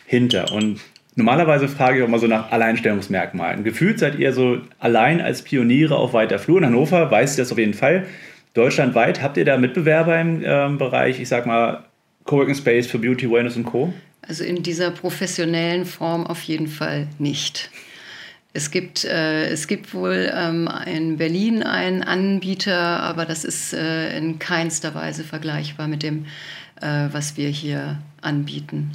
hinter. 0.06 0.52
Und 0.52 0.80
normalerweise 1.14 1.68
frage 1.68 1.98
ich 1.98 2.04
auch 2.04 2.08
mal 2.08 2.18
so 2.18 2.26
nach 2.26 2.50
Alleinstellungsmerkmalen. 2.52 3.64
Gefühlt 3.64 3.98
seid 3.98 4.18
ihr 4.18 4.32
so 4.32 4.58
allein 4.78 5.20
als 5.20 5.42
Pioniere 5.42 5.96
auf 5.96 6.14
weiter 6.14 6.38
Flur. 6.38 6.58
In 6.58 6.66
Hannover 6.66 7.10
weiß 7.10 7.32
ich 7.32 7.36
das 7.36 7.52
auf 7.52 7.58
jeden 7.58 7.74
Fall. 7.74 8.06
Deutschlandweit 8.54 9.22
habt 9.22 9.36
ihr 9.36 9.44
da 9.44 9.56
Mitbewerber 9.56 10.20
im 10.20 10.42
äh, 10.42 10.68
Bereich, 10.76 11.20
ich 11.20 11.28
sag 11.28 11.46
mal, 11.46 11.84
Coworking 12.24 12.54
Space 12.54 12.86
für 12.86 12.98
Beauty, 12.98 13.30
Wellness 13.30 13.56
und 13.56 13.64
Co.? 13.64 13.92
Also 14.26 14.44
in 14.44 14.62
dieser 14.62 14.90
professionellen 14.90 15.84
Form 15.84 16.26
auf 16.26 16.42
jeden 16.42 16.66
Fall 16.66 17.08
nicht. 17.18 17.70
Es 18.52 18.70
gibt, 18.70 19.04
äh, 19.04 19.46
es 19.46 19.68
gibt 19.68 19.94
wohl 19.94 20.30
ähm, 20.34 20.68
in 20.86 21.16
Berlin 21.16 21.62
einen 21.62 22.02
Anbieter, 22.02 23.00
aber 23.00 23.24
das 23.24 23.44
ist 23.44 23.72
äh, 23.72 24.16
in 24.16 24.38
keinster 24.40 24.94
Weise 24.94 25.22
vergleichbar 25.22 25.86
mit 25.86 26.02
dem, 26.02 26.26
äh, 26.80 27.08
was 27.12 27.36
wir 27.36 27.48
hier 27.48 27.98
anbieten. 28.22 28.90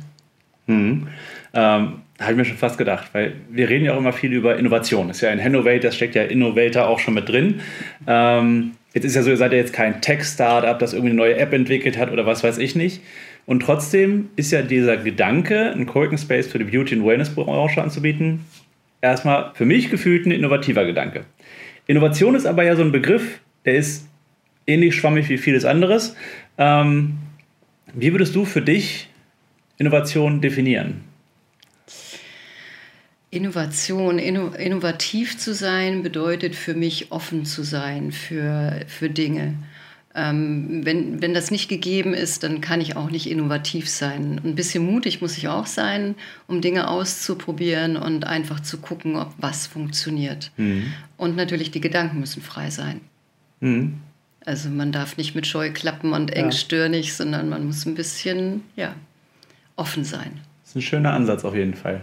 Mhm. 0.68 1.08
Ähm, 1.54 2.02
habe 2.20 2.32
ich 2.32 2.38
mir 2.38 2.46
schon 2.46 2.58
fast 2.58 2.78
gedacht, 2.78 3.10
weil 3.14 3.34
wir 3.50 3.70
reden 3.70 3.86
ja 3.86 3.94
auch 3.94 3.98
immer 3.98 4.14
viel 4.14 4.34
über 4.34 4.58
Innovation. 4.58 5.08
Das 5.08 5.18
ist 5.18 5.22
ja 5.22 5.32
in 5.32 5.40
Innovate, 5.40 5.82
das 5.82 5.96
steckt 5.96 6.16
ja 6.16 6.24
Innovator 6.24 6.88
auch 6.88 7.00
schon 7.00 7.14
mit 7.14 7.30
drin. 7.30 7.62
Ähm, 8.08 8.72
jetzt 8.96 9.04
ist 9.04 9.16
ja 9.16 9.22
so, 9.22 9.30
ihr 9.30 9.38
seid 9.38 9.52
ja 9.52 9.60
jetzt 9.60 9.74
kein 9.74 10.02
Tech-Startup, 10.02 10.80
das 10.80 10.94
irgendwie 10.94 11.12
eine 11.12 11.18
neue 11.18 11.38
App 11.38 11.54
entwickelt 11.54 11.98
hat 11.98 12.12
oder 12.12 12.26
was 12.26 12.44
weiß 12.44 12.58
ich 12.58 12.76
nicht. 12.76 13.02
Und 13.46 13.60
trotzdem 13.60 14.30
ist 14.38 14.52
ja 14.52 14.64
dieser 14.64 14.98
Gedanke, 14.98 15.72
einen 15.72 15.86
Coworking 15.86 16.18
Space 16.18 16.48
für 16.48 16.58
die 16.58 16.64
Beauty- 16.64 16.96
und 16.96 17.06
Wellness-Branche 17.06 17.84
anzubieten, 17.84 18.46
erstmal 19.02 19.52
für 19.54 19.66
mich 19.66 19.92
gefühlt 19.92 20.26
ein 20.26 20.32
innovativer 20.32 20.86
Gedanke. 20.86 21.26
Innovation 21.86 22.34
ist 22.34 22.48
aber 22.48 22.64
ja 22.64 22.76
so 22.76 22.82
ein 22.82 22.92
Begriff, 22.92 23.42
der 23.66 23.76
ist 23.76 24.08
ähnlich 24.66 24.96
schwammig 24.96 25.30
wie 25.30 25.38
vieles 25.38 25.66
anderes. 25.66 26.16
Ähm, 26.58 27.18
wie 27.94 28.12
würdest 28.14 28.34
du 28.34 28.46
für 28.46 28.62
dich 28.62 29.10
Innovation 29.78 30.42
definieren? 30.42 31.02
Innovation, 33.32 34.20
inno, 34.20 34.50
innovativ 34.50 35.38
zu 35.38 35.54
sein, 35.54 36.04
bedeutet 36.04 36.56
für 36.56 36.74
mich 36.74 37.12
offen 37.12 37.46
zu 37.46 37.64
sein 37.64 38.12
für, 38.12 38.82
für 38.88 39.10
Dinge. 39.10 39.56
Ähm, 40.18 40.86
wenn, 40.86 41.22
wenn 41.22 41.34
das 41.34 41.52
nicht 41.52 41.68
gegeben 41.68 42.14
ist, 42.14 42.44
dann 42.44 42.62
kann 42.62 42.80
ich 42.80 42.96
auch 42.96 43.12
nicht 43.12 43.30
innovativ 43.30 43.90
sein. 43.90 44.40
Ein 44.46 44.56
bisschen 44.56 44.86
mutig 44.86 45.22
muss 45.22 45.38
ich 45.38 45.50
auch 45.50 45.66
sein, 45.66 46.16
um 46.48 46.62
Dinge 46.62 46.88
auszuprobieren 46.88 47.98
und 47.98 48.26
einfach 48.26 48.62
zu 48.62 48.78
gucken, 48.78 49.18
ob 49.18 49.34
was 49.38 49.68
funktioniert. 49.68 50.52
Mhm. 50.56 50.94
Und 51.18 51.36
natürlich 51.36 51.72
die 51.72 51.82
Gedanken 51.82 52.22
müssen 52.22 52.42
frei 52.42 52.70
sein. 52.70 53.02
Mhm. 53.60 53.96
Also 54.46 54.70
man 54.70 54.94
darf 54.94 55.18
nicht 55.18 55.36
mit 55.36 55.48
Scheuklappen 55.48 56.14
und 56.14 56.32
engstirnig, 56.32 57.08
ja. 57.08 57.14
sondern 57.14 57.50
man 57.50 57.66
muss 57.66 57.86
ein 57.86 57.96
bisschen 57.96 58.62
ja, 58.78 58.96
offen 59.76 60.06
sein. 60.06 60.40
Das 60.62 60.70
ist 60.70 60.76
ein 60.78 60.82
schöner 60.82 61.12
Ansatz 61.14 61.44
auf 61.44 61.56
jeden 61.56 61.74
Fall. 61.74 62.02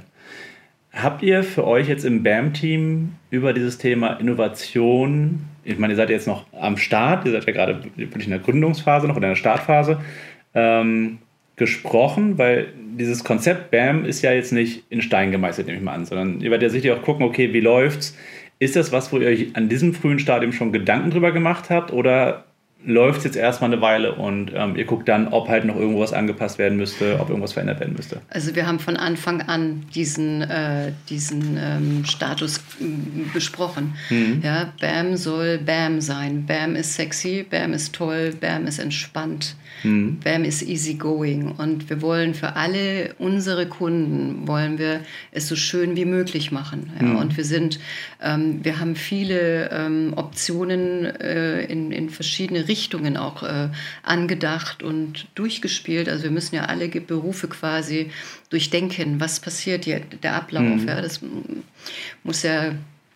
Habt 0.92 1.22
ihr 1.22 1.42
für 1.42 1.66
euch 1.66 1.88
jetzt 1.88 2.04
im 2.04 2.22
BAM-Team 2.22 3.14
über 3.30 3.54
dieses 3.54 3.78
Thema 3.78 4.14
Innovation, 4.14 5.46
ich 5.64 5.78
meine, 5.78 5.94
ihr 5.94 5.96
seid 5.96 6.10
jetzt 6.10 6.26
noch 6.26 6.44
am 6.52 6.76
Start, 6.76 7.24
ihr 7.24 7.32
seid 7.32 7.46
ja 7.46 7.52
gerade 7.52 7.82
wirklich 7.96 8.24
in 8.24 8.30
der 8.30 8.40
Gründungsphase 8.40 9.08
noch, 9.08 9.16
in 9.16 9.22
der 9.22 9.34
Startphase, 9.34 10.00
ähm, 10.54 11.18
gesprochen, 11.56 12.36
weil 12.36 12.66
dieses 12.98 13.24
Konzept 13.24 13.70
BAM 13.70 14.04
ist 14.04 14.20
ja 14.20 14.32
jetzt 14.32 14.52
nicht 14.52 14.84
in 14.90 15.00
Stein 15.00 15.30
gemeißelt, 15.30 15.66
nehme 15.66 15.78
ich 15.78 15.84
mal 15.84 15.94
an, 15.94 16.04
sondern 16.04 16.40
ihr 16.40 16.50
werdet 16.50 16.64
ja 16.64 16.68
sicher 16.68 16.94
auch 16.94 17.02
gucken, 17.02 17.24
okay, 17.24 17.54
wie 17.54 17.60
läuft's? 17.60 18.16
Ist 18.58 18.76
das 18.76 18.92
was, 18.92 19.12
wo 19.12 19.18
ihr 19.18 19.28
euch 19.28 19.56
an 19.56 19.68
diesem 19.68 19.94
frühen 19.94 20.18
Stadium 20.18 20.52
schon 20.52 20.72
Gedanken 20.72 21.10
drüber 21.10 21.32
gemacht 21.32 21.70
habt 21.70 21.92
oder 21.92 22.44
läuft 22.84 23.18
es 23.18 23.24
jetzt 23.24 23.36
erstmal 23.36 23.72
eine 23.72 23.80
Weile 23.80 24.14
und 24.14 24.52
ähm, 24.54 24.76
ihr 24.76 24.84
guckt 24.84 25.08
dann, 25.08 25.28
ob 25.28 25.48
halt 25.48 25.64
noch 25.64 25.76
irgendwas 25.76 26.12
angepasst 26.12 26.58
werden 26.58 26.76
müsste, 26.76 27.18
ob 27.20 27.28
irgendwas 27.28 27.52
verändert 27.52 27.80
werden 27.80 27.94
müsste. 27.94 28.20
Also 28.28 28.54
wir 28.54 28.66
haben 28.66 28.78
von 28.78 28.96
Anfang 28.96 29.42
an 29.42 29.84
diesen, 29.94 30.42
äh, 30.42 30.92
diesen 31.08 31.56
ähm, 31.60 32.04
Status 32.04 32.60
besprochen. 33.32 33.94
Mhm. 34.10 34.40
Ja, 34.42 34.72
BAM 34.80 35.16
soll 35.16 35.58
BAM 35.58 36.00
sein. 36.00 36.46
BAM 36.46 36.74
ist 36.74 36.94
sexy, 36.94 37.46
BAM 37.48 37.72
ist 37.72 37.94
toll, 37.94 38.32
BAM 38.40 38.66
ist 38.66 38.78
entspannt. 38.78 39.56
Mhm. 39.82 40.18
BAM 40.20 40.44
ist 40.44 40.62
easygoing 40.62 41.52
und 41.52 41.88
wir 41.90 42.02
wollen 42.02 42.34
für 42.34 42.56
alle 42.56 43.14
unsere 43.18 43.66
Kunden, 43.66 44.46
wollen 44.46 44.78
wir 44.78 45.00
es 45.30 45.48
so 45.48 45.56
schön 45.56 45.96
wie 45.96 46.04
möglich 46.04 46.52
machen. 46.52 46.92
Ja? 47.00 47.06
Mhm. 47.06 47.16
Und 47.16 47.36
wir 47.36 47.44
sind, 47.44 47.78
ähm, 48.22 48.64
wir 48.64 48.78
haben 48.78 48.96
viele 48.96 49.70
ähm, 49.70 50.12
Optionen 50.16 51.04
äh, 51.04 51.64
in, 51.64 51.92
in 51.92 52.10
verschiedene 52.10 52.68
Richtungen 52.68 53.16
auch 53.16 53.42
äh, 53.42 53.68
angedacht 54.02 54.82
und 54.82 55.26
durchgespielt. 55.34 56.08
Also 56.08 56.24
wir 56.24 56.30
müssen 56.30 56.54
ja 56.54 56.64
alle 56.64 56.88
Berufe 56.88 57.48
quasi 57.48 58.10
durchdenken, 58.50 59.20
was 59.20 59.40
passiert 59.40 59.84
hier, 59.84 60.00
der 60.00 60.34
Ablauf. 60.34 60.62
Mhm. 60.62 60.88
Ja? 60.88 61.00
Das 61.00 61.20
muss 62.22 62.42
ja 62.42 62.72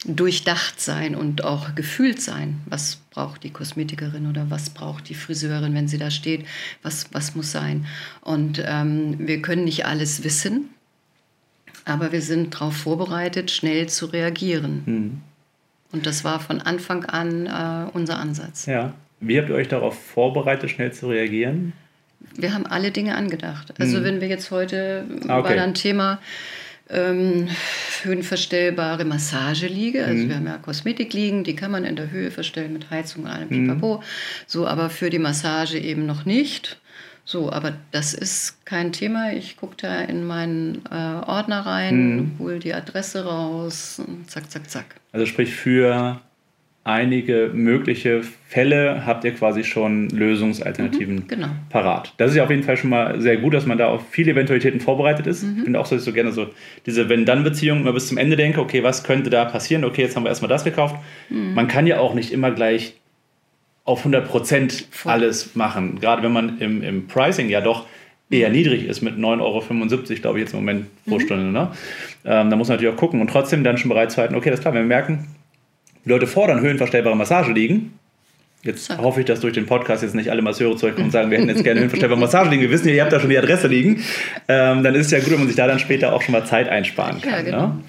durchdacht 0.06 0.80
sein 0.80 1.14
und 1.14 1.44
auch 1.44 1.74
gefühlt 1.74 2.20
sein. 2.20 2.60
Was 2.66 2.96
braucht 3.10 3.42
die 3.42 3.50
Kosmetikerin 3.50 4.28
oder 4.28 4.50
was 4.50 4.70
braucht 4.70 5.08
die 5.08 5.14
Friseurin, 5.14 5.74
wenn 5.74 5.88
sie 5.88 5.98
da 5.98 6.10
steht? 6.10 6.46
Was, 6.82 7.06
was 7.12 7.34
muss 7.34 7.50
sein? 7.50 7.86
Und 8.20 8.62
ähm, 8.64 9.16
wir 9.18 9.42
können 9.42 9.64
nicht 9.64 9.86
alles 9.86 10.22
wissen, 10.22 10.70
aber 11.84 12.12
wir 12.12 12.22
sind 12.22 12.54
darauf 12.54 12.76
vorbereitet, 12.76 13.50
schnell 13.50 13.88
zu 13.88 14.06
reagieren. 14.06 14.82
Mhm. 14.86 15.20
Und 15.92 16.06
das 16.06 16.24
war 16.24 16.40
von 16.40 16.60
Anfang 16.60 17.04
an 17.04 17.46
äh, 17.46 17.90
unser 17.92 18.18
Ansatz. 18.18 18.66
Ja. 18.66 18.94
Wie 19.20 19.38
habt 19.38 19.48
ihr 19.48 19.54
euch 19.54 19.68
darauf 19.68 19.98
vorbereitet, 19.98 20.70
schnell 20.70 20.92
zu 20.92 21.08
reagieren? 21.08 21.72
Wir 22.34 22.52
haben 22.52 22.66
alle 22.66 22.90
Dinge 22.90 23.14
angedacht. 23.14 23.72
Also 23.80 23.98
mhm. 23.98 24.04
wenn 24.04 24.20
wir 24.20 24.28
jetzt 24.28 24.50
heute 24.50 25.06
ah, 25.28 25.38
okay. 25.38 25.56
war 25.56 25.64
ein 25.64 25.74
Thema, 25.74 26.18
ähm, 26.90 27.48
höhenverstellbare 28.02 29.04
Massageliege. 29.04 30.04
Also 30.04 30.24
mhm. 30.24 30.28
wir 30.28 30.36
haben 30.36 30.46
ja 30.46 30.58
Kosmetikliegen, 30.58 31.44
die 31.44 31.56
kann 31.56 31.70
man 31.70 31.84
in 31.84 31.96
der 31.96 32.10
Höhe 32.10 32.30
verstellen 32.30 32.72
mit 32.72 32.90
Heizung 32.90 33.24
und 33.24 33.30
allem 33.30 33.48
mhm. 33.48 33.68
Pipapo. 33.68 34.02
So, 34.46 34.66
aber 34.66 34.90
für 34.90 35.10
die 35.10 35.18
Massage 35.18 35.78
eben 35.78 36.06
noch 36.06 36.24
nicht. 36.24 36.80
So, 37.24 37.50
aber 37.50 37.72
das 37.90 38.14
ist 38.14 38.64
kein 38.64 38.92
Thema. 38.92 39.32
Ich 39.32 39.56
gucke 39.56 39.74
da 39.78 40.00
in 40.00 40.24
meinen 40.24 40.84
äh, 40.90 40.94
Ordner 40.94 41.66
rein, 41.66 42.16
mhm. 42.16 42.38
hole 42.38 42.60
die 42.60 42.72
Adresse 42.72 43.24
raus, 43.24 44.00
zack, 44.28 44.48
zack, 44.48 44.70
zack. 44.70 44.84
Also 45.10 45.26
sprich 45.26 45.52
für 45.52 46.20
einige 46.86 47.50
mögliche 47.52 48.22
Fälle 48.46 49.04
habt 49.04 49.24
ihr 49.24 49.32
quasi 49.32 49.64
schon 49.64 50.08
Lösungsalternativen 50.10 51.16
mhm, 51.16 51.26
genau. 51.26 51.48
parat. 51.68 52.14
Das 52.16 52.30
ist 52.30 52.36
ja 52.36 52.44
auf 52.44 52.50
jeden 52.50 52.62
Fall 52.62 52.76
schon 52.76 52.90
mal 52.90 53.20
sehr 53.20 53.38
gut, 53.38 53.54
dass 53.54 53.66
man 53.66 53.76
da 53.76 53.88
auf 53.88 54.02
viele 54.10 54.32
Eventualitäten 54.32 54.78
vorbereitet 54.78 55.26
ist. 55.26 55.42
Mhm. 55.42 55.54
Ich 55.56 55.64
finde 55.64 55.80
auch 55.80 55.86
so, 55.86 55.96
dass 55.96 56.02
ich 56.02 56.06
so 56.06 56.12
gerne 56.12 56.30
so 56.30 56.46
diese 56.86 57.08
Wenn-Dann-Beziehung 57.08 57.80
immer 57.80 57.92
bis 57.92 58.06
zum 58.06 58.18
Ende 58.18 58.36
denke, 58.36 58.60
okay, 58.60 58.84
was 58.84 59.02
könnte 59.02 59.30
da 59.30 59.44
passieren? 59.44 59.84
Okay, 59.84 60.02
jetzt 60.02 60.14
haben 60.14 60.22
wir 60.22 60.28
erstmal 60.28 60.48
das 60.48 60.62
gekauft. 60.62 60.94
Mhm. 61.28 61.54
Man 61.54 61.66
kann 61.66 61.88
ja 61.88 61.98
auch 61.98 62.14
nicht 62.14 62.32
immer 62.32 62.52
gleich 62.52 62.94
auf 63.84 63.98
100 63.98 64.28
Prozent 64.28 64.86
alles 65.04 65.56
machen. 65.56 65.98
Gerade 66.00 66.22
wenn 66.22 66.32
man 66.32 66.58
im, 66.60 66.84
im 66.84 67.08
Pricing 67.08 67.48
ja 67.48 67.60
doch 67.60 67.86
eher 68.30 68.48
mhm. 68.48 68.54
niedrig 68.54 68.86
ist 68.86 69.02
mit 69.02 69.16
9,75 69.16 69.40
Euro, 69.40 70.20
glaube 70.22 70.38
ich, 70.38 70.44
jetzt 70.44 70.52
im 70.52 70.60
Moment 70.60 70.86
pro 71.04 71.16
mhm. 71.16 71.20
Stunde. 71.20 71.44
Ne? 71.46 71.72
Ähm, 72.24 72.48
da 72.48 72.54
muss 72.56 72.68
man 72.68 72.76
natürlich 72.76 72.94
auch 72.94 73.00
gucken 73.00 73.20
und 73.20 73.28
trotzdem 73.28 73.64
dann 73.64 73.76
schon 73.76 73.88
bereit 73.88 74.12
zu 74.12 74.18
halten, 74.18 74.36
okay, 74.36 74.50
das 74.50 74.60
ist 74.60 74.62
klar, 74.62 74.74
wenn 74.74 74.82
wir 74.82 74.88
merken, 74.88 75.26
die 76.06 76.10
Leute 76.10 76.26
fordern 76.26 76.60
höhenverstellbare 76.60 77.16
Massage 77.16 77.52
liegen. 77.52 77.98
Jetzt 78.62 78.86
so. 78.86 78.96
hoffe 78.98 79.20
ich, 79.20 79.26
dass 79.26 79.40
durch 79.40 79.52
den 79.52 79.66
Podcast 79.66 80.02
jetzt 80.02 80.14
nicht 80.14 80.30
alle 80.30 80.40
Masseure 80.40 80.76
zurückkommen 80.76 81.06
und 81.06 81.10
sagen, 81.12 81.30
wir 81.30 81.38
hätten 81.38 81.48
jetzt 81.48 81.64
gerne 81.64 81.80
höhenverstellbare 81.80 82.18
Massage 82.18 82.50
liegen. 82.50 82.62
Wir 82.62 82.70
wissen 82.70 82.88
ja, 82.88 82.94
ihr 82.94 83.02
habt 83.02 83.12
da 83.12 83.20
schon 83.20 83.30
die 83.30 83.38
Adresse 83.38 83.68
liegen. 83.68 84.02
Ähm, 84.48 84.82
dann 84.82 84.94
ist 84.94 85.06
es 85.06 85.12
ja 85.12 85.18
gut, 85.18 85.32
wenn 85.32 85.38
man 85.40 85.48
sich 85.48 85.56
da 85.56 85.66
dann 85.66 85.78
später 85.78 86.12
auch 86.14 86.22
schon 86.22 86.32
mal 86.32 86.46
Zeit 86.46 86.68
einsparen 86.68 87.20
kann. 87.20 87.32
Ja, 87.32 87.42
genau. 87.42 87.66
ne? 87.66 87.80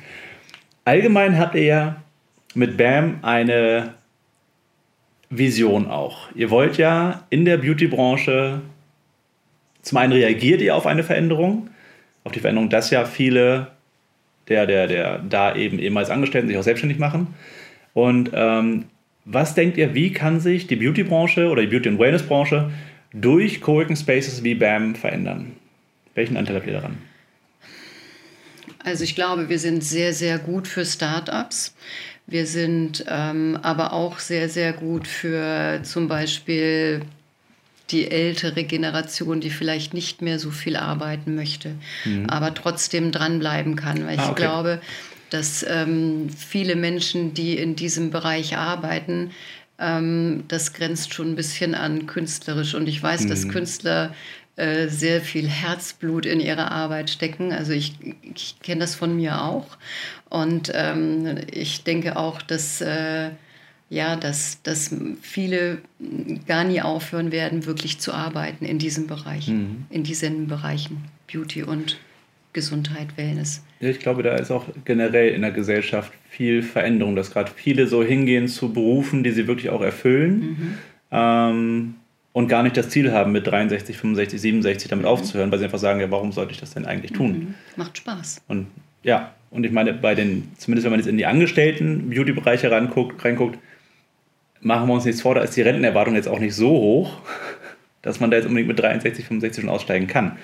Allgemein 0.85 1.37
habt 1.37 1.55
ihr 1.55 1.63
ja 1.63 1.95
mit 2.53 2.77
BAM 2.77 3.19
eine 3.21 3.93
Vision 5.29 5.87
auch. 5.87 6.29
Ihr 6.33 6.49
wollt 6.49 6.77
ja 6.77 7.23
in 7.29 7.45
der 7.45 7.57
Beauty-Branche, 7.57 8.61
zum 9.81 9.97
einen 9.97 10.13
reagiert 10.13 10.61
ihr 10.61 10.75
auf 10.75 10.85
eine 10.85 11.03
Veränderung, 11.03 11.69
auf 12.23 12.31
die 12.31 12.39
Veränderung, 12.39 12.69
dass 12.69 12.89
ja 12.89 13.05
viele 13.05 13.67
der, 14.47 14.65
der, 14.65 14.87
der 14.87 15.19
da 15.19 15.55
eben 15.55 15.79
ehemals 15.79 16.09
Angestellten 16.09 16.47
sich 16.47 16.57
auch 16.57 16.63
selbstständig 16.63 16.99
machen. 16.99 17.33
Und 17.97 18.29
ähm, 18.31 18.85
was 19.25 19.55
denkt 19.55 19.75
ihr, 19.75 19.95
wie 19.95 20.11
kann 20.11 20.39
sich 20.39 20.67
die 20.67 20.75
Beauty-Branche 20.75 21.49
oder 21.49 21.63
die 21.63 21.67
Beauty- 21.67 21.89
und 21.89 21.97
Wellness-Branche 21.97 22.69
durch 23.11 23.59
Coworking 23.59 23.95
Spaces 23.95 24.43
wie 24.43 24.53
BAM 24.53 24.93
verändern? 24.93 25.53
Welchen 26.13 26.37
Anteil 26.37 26.57
habt 26.57 26.67
ihr 26.67 26.73
daran? 26.73 26.99
Also 28.83 29.03
ich 29.03 29.15
glaube, 29.15 29.49
wir 29.49 29.57
sind 29.57 29.83
sehr, 29.83 30.13
sehr 30.13 30.37
gut 30.37 30.67
für 30.67 30.85
Startups, 30.85 31.75
Wir 32.27 32.45
sind 32.45 33.03
ähm, 33.09 33.57
aber 33.63 33.93
auch 33.93 34.19
sehr, 34.19 34.47
sehr 34.47 34.73
gut 34.73 35.07
für 35.07 35.79
zum 35.81 36.07
Beispiel 36.07 37.01
die 37.89 38.11
ältere 38.11 38.63
Generation, 38.63 39.39
die 39.39 39.49
vielleicht 39.49 39.95
nicht 39.95 40.21
mehr 40.21 40.37
so 40.37 40.51
viel 40.51 40.75
arbeiten 40.75 41.33
möchte, 41.33 41.71
mhm. 42.05 42.29
aber 42.29 42.53
trotzdem 42.53 43.11
dranbleiben 43.11 43.75
kann. 43.75 44.05
Weil 44.05 44.19
ah, 44.19 44.23
ich 44.23 44.29
okay. 44.29 44.41
glaube, 44.41 44.81
dass 45.29 45.65
ähm, 45.67 46.29
viele 46.29 46.75
Menschen, 46.75 47.33
die 47.33 47.57
in 47.57 47.75
diesem 47.75 48.11
Bereich 48.11 48.57
arbeiten, 48.57 49.31
ähm, 49.79 50.43
das 50.47 50.73
grenzt 50.73 51.13
schon 51.13 51.31
ein 51.31 51.35
bisschen 51.35 51.75
an 51.75 52.07
künstlerisch. 52.07 52.73
Und 52.73 52.87
ich 52.87 53.01
weiß, 53.01 53.23
mhm. 53.23 53.29
dass 53.29 53.47
Künstler 53.49 54.13
äh, 54.55 54.87
sehr 54.87 55.21
viel 55.21 55.47
Herzblut 55.47 56.25
in 56.25 56.39
ihre 56.39 56.71
Arbeit 56.71 57.09
stecken. 57.09 57.53
Also 57.53 57.73
ich, 57.73 57.93
ich 58.35 58.55
kenne 58.61 58.81
das 58.81 58.95
von 58.95 59.15
mir 59.15 59.43
auch. 59.43 59.77
Und 60.29 60.71
ähm, 60.73 61.37
ich 61.51 61.83
denke 61.83 62.17
auch, 62.17 62.41
dass 62.41 62.81
äh, 62.81 63.29
ja, 63.89 64.15
dass, 64.17 64.61
dass 64.63 64.93
viele 65.21 65.77
gar 66.45 66.63
nie 66.63 66.81
aufhören 66.81 67.31
werden, 67.31 67.65
wirklich 67.65 67.99
zu 67.99 68.13
arbeiten 68.13 68.65
in 68.65 68.79
diesem 68.79 69.07
Bereich, 69.07 69.47
mhm. 69.47 69.85
in 69.89 70.03
diesen 70.03 70.47
Bereichen 70.47 71.05
Beauty 71.31 71.63
und 71.63 71.97
Gesundheit, 72.57 73.15
Wellness. 73.17 73.63
Ja, 73.81 73.89
ich 73.89 73.99
glaube, 73.99 74.23
da 74.23 74.33
ist 74.33 74.49
auch 74.49 74.65
generell 74.83 75.31
in 75.35 75.43
der 75.43 75.51
Gesellschaft 75.51 76.11
viel 76.27 76.63
Veränderung, 76.63 77.15
dass 77.15 77.29
gerade 77.29 77.51
viele 77.55 77.85
so 77.85 78.03
hingehen 78.03 78.47
zu 78.47 78.73
Berufen, 78.73 79.23
die 79.23 79.29
sie 79.29 79.45
wirklich 79.45 79.69
auch 79.69 79.81
erfüllen 79.81 80.39
mhm. 80.39 80.77
ähm, 81.11 81.95
und 82.33 82.47
gar 82.47 82.63
nicht 82.63 82.75
das 82.75 82.89
Ziel 82.89 83.11
haben, 83.11 83.31
mit 83.31 83.45
63, 83.45 83.95
65, 83.95 84.41
67 84.41 84.89
damit 84.89 85.05
mhm. 85.05 85.11
aufzuhören, 85.11 85.51
weil 85.51 85.59
sie 85.59 85.65
einfach 85.65 85.77
sagen, 85.77 85.99
ja, 85.99 86.09
warum 86.09 86.31
sollte 86.31 86.51
ich 86.51 86.59
das 86.59 86.73
denn 86.73 86.87
eigentlich 86.87 87.11
tun? 87.11 87.31
Mhm. 87.31 87.53
Macht 87.75 87.99
Spaß. 87.99 88.41
Und 88.47 88.65
ja, 89.03 89.35
und 89.51 89.63
ich 89.63 89.71
meine, 89.71 89.93
bei 89.93 90.15
den, 90.15 90.51
zumindest 90.57 90.85
wenn 90.85 90.91
man 90.91 90.99
jetzt 90.99 91.07
in 91.07 91.19
die 91.19 91.27
Angestellten 91.27 92.09
Beauty-Bereiche 92.09 92.71
reinguckt, 92.71 93.23
reinguckt, 93.23 93.59
machen 94.61 94.87
wir 94.87 94.95
uns 94.95 95.05
nichts 95.05 95.21
vor, 95.21 95.35
da 95.35 95.41
ist 95.41 95.55
die 95.55 95.61
Rentenerwartung 95.61 96.15
jetzt 96.15 96.27
auch 96.27 96.39
nicht 96.39 96.55
so 96.55 96.69
hoch, 96.69 97.21
dass 98.01 98.19
man 98.19 98.31
da 98.31 98.37
jetzt 98.37 98.47
unbedingt 98.47 98.69
mit 98.69 98.79
63, 98.79 99.25
65 99.25 99.61
schon 99.61 99.69
aussteigen 99.69 100.07
kann. 100.07 100.39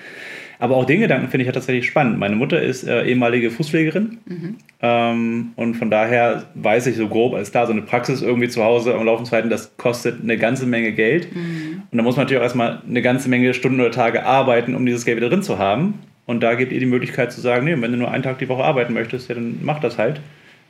Aber 0.59 0.75
auch 0.77 0.85
den 0.85 0.99
Gedanken 0.99 1.29
finde 1.29 1.43
ich 1.43 1.47
ja 1.47 1.51
tatsächlich 1.51 1.85
spannend. 1.85 2.19
Meine 2.19 2.35
Mutter 2.35 2.61
ist 2.61 2.83
äh, 2.83 3.05
ehemalige 3.05 3.51
Fußpflegerin 3.51 4.19
mhm. 4.25 4.55
ähm, 4.81 5.51
und 5.55 5.75
von 5.75 5.89
daher 5.89 6.45
weiß 6.55 6.87
ich 6.87 6.95
so 6.95 7.07
grob, 7.07 7.33
als 7.33 7.51
da 7.51 7.65
so 7.65 7.71
eine 7.71 7.81
Praxis 7.81 8.21
irgendwie 8.21 8.49
zu 8.49 8.63
Hause 8.63 8.95
am 8.95 9.05
Laufen 9.05 9.25
zu 9.25 9.31
halten, 9.31 9.49
das 9.49 9.75
kostet 9.77 10.21
eine 10.21 10.37
ganze 10.37 10.65
Menge 10.65 10.91
Geld. 10.91 11.35
Mhm. 11.35 11.83
Und 11.91 11.97
da 11.97 12.03
muss 12.03 12.15
man 12.15 12.25
natürlich 12.25 12.39
auch 12.39 12.45
erstmal 12.45 12.81
eine 12.87 13.01
ganze 13.01 13.29
Menge 13.29 13.53
Stunden 13.53 13.79
oder 13.79 13.91
Tage 13.91 14.25
arbeiten, 14.25 14.75
um 14.75 14.85
dieses 14.85 15.05
Geld 15.05 15.17
wieder 15.17 15.29
drin 15.29 15.43
zu 15.43 15.57
haben. 15.57 15.99
Und 16.25 16.41
da 16.41 16.55
gibt 16.55 16.71
ihr 16.71 16.79
die 16.79 16.85
Möglichkeit 16.85 17.31
zu 17.31 17.41
sagen, 17.41 17.65
nee, 17.65 17.75
wenn 17.79 17.91
du 17.91 17.97
nur 17.97 18.11
einen 18.11 18.23
Tag 18.23 18.39
die 18.39 18.47
Woche 18.47 18.63
arbeiten 18.63 18.93
möchtest, 18.93 19.29
ja, 19.29 19.35
dann 19.35 19.59
mach 19.61 19.79
das 19.79 19.97
halt. 19.97 20.21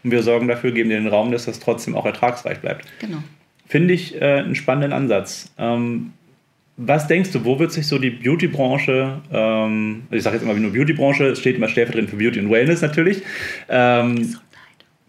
Und 0.04 0.12
wir 0.12 0.24
sorgen 0.24 0.48
dafür, 0.48 0.72
geben 0.72 0.90
dir 0.90 0.98
den 0.98 1.08
Raum, 1.08 1.32
dass 1.32 1.46
das 1.46 1.60
trotzdem 1.60 1.96
auch 1.96 2.06
ertragsreich 2.06 2.60
bleibt. 2.60 2.86
Genau. 3.00 3.20
Finde 3.68 3.94
ich 3.94 4.20
äh, 4.22 4.40
einen 4.40 4.56
spannenden 4.56 4.94
Ansatz. 4.94 5.54
Ähm, 5.58 6.12
was 6.77 7.08
denkst 7.08 7.32
du, 7.32 7.46
wo 7.46 7.60
wird 7.60 7.72
sich 7.72 7.88
so 7.88 8.00
die 8.00 8.10
Beauty-Branche, 8.10 9.22
ähm, 9.32 10.03
ich 10.10 10.24
sage 10.24 10.38
jetzt 10.38 10.44
immer 10.44 10.53
nur 10.53 10.74
Beauty-Branche, 10.74 11.27
es 11.27 11.39
steht 11.39 11.58
immer 11.58 11.68
stellvertretend 11.68 12.10
für 12.10 12.18
Beauty 12.18 12.39
und 12.39 12.50
Wellness 12.50 12.82
natürlich. 12.82 13.22
Ähm, 13.70 14.15
Gesundheit. 14.15 14.44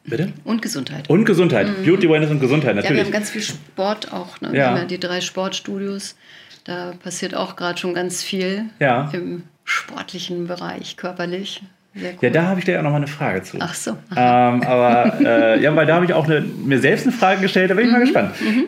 Bitte? 0.04 0.32
Und 0.44 0.60
Gesundheit. 0.60 1.08
Und 1.08 1.24
Gesundheit. 1.24 1.66
Mhm. 1.66 1.84
Beauty, 1.84 2.10
Wellness 2.10 2.30
und 2.30 2.40
Gesundheit 2.40 2.76
natürlich. 2.76 2.90
Ja, 2.90 2.96
wir 2.96 3.04
haben 3.04 3.12
ganz 3.12 3.30
viel 3.30 3.40
Sport 3.42 4.12
auch. 4.12 4.40
Ne? 4.40 4.52
Wir 4.52 4.66
haben 4.66 4.76
ja 4.76 4.84
die 4.84 5.00
drei 5.00 5.20
Sportstudios. 5.22 6.16
Da 6.64 6.92
passiert 7.02 7.34
auch 7.34 7.56
gerade 7.56 7.78
schon 7.78 7.94
ganz 7.94 8.22
viel 8.22 8.66
ja. 8.80 9.10
im 9.12 9.44
sportlichen 9.64 10.46
Bereich, 10.46 10.96
körperlich. 10.96 11.62
Cool. 11.94 12.16
Ja, 12.20 12.30
da 12.30 12.42
habe 12.46 12.58
ich 12.58 12.64
dir 12.64 12.72
ja 12.72 12.82
noch 12.82 12.90
mal 12.90 12.96
eine 12.96 13.06
Frage 13.06 13.42
zu. 13.42 13.56
Ach 13.60 13.72
so. 13.72 13.92
Ähm, 14.16 14.62
aber 14.62 15.20
äh, 15.20 15.62
ja, 15.62 15.74
weil 15.76 15.86
da 15.86 15.94
habe 15.94 16.04
ich 16.04 16.12
auch 16.12 16.26
eine, 16.26 16.40
mir 16.40 16.80
selbst 16.80 17.06
eine 17.06 17.12
Frage 17.12 17.42
gestellt, 17.42 17.70
da 17.70 17.74
bin 17.74 17.84
ich 17.84 17.90
mhm. 17.90 17.98
mal 17.98 18.00
gespannt. 18.00 18.34
Mhm. 18.42 18.66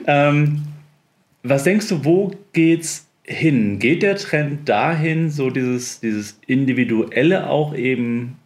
Was 1.49 1.63
denkst 1.63 1.89
du, 1.89 2.05
wo 2.05 2.33
geht's 2.53 3.07
hin? 3.23 3.79
Geht 3.79 4.03
der 4.03 4.17
Trend 4.17 4.69
dahin, 4.69 5.31
so 5.31 5.51
dieses, 5.51 6.01
dieses 6.01 6.41
Individuelle 6.47 7.49
auch 7.49 7.73
eben 7.73 8.37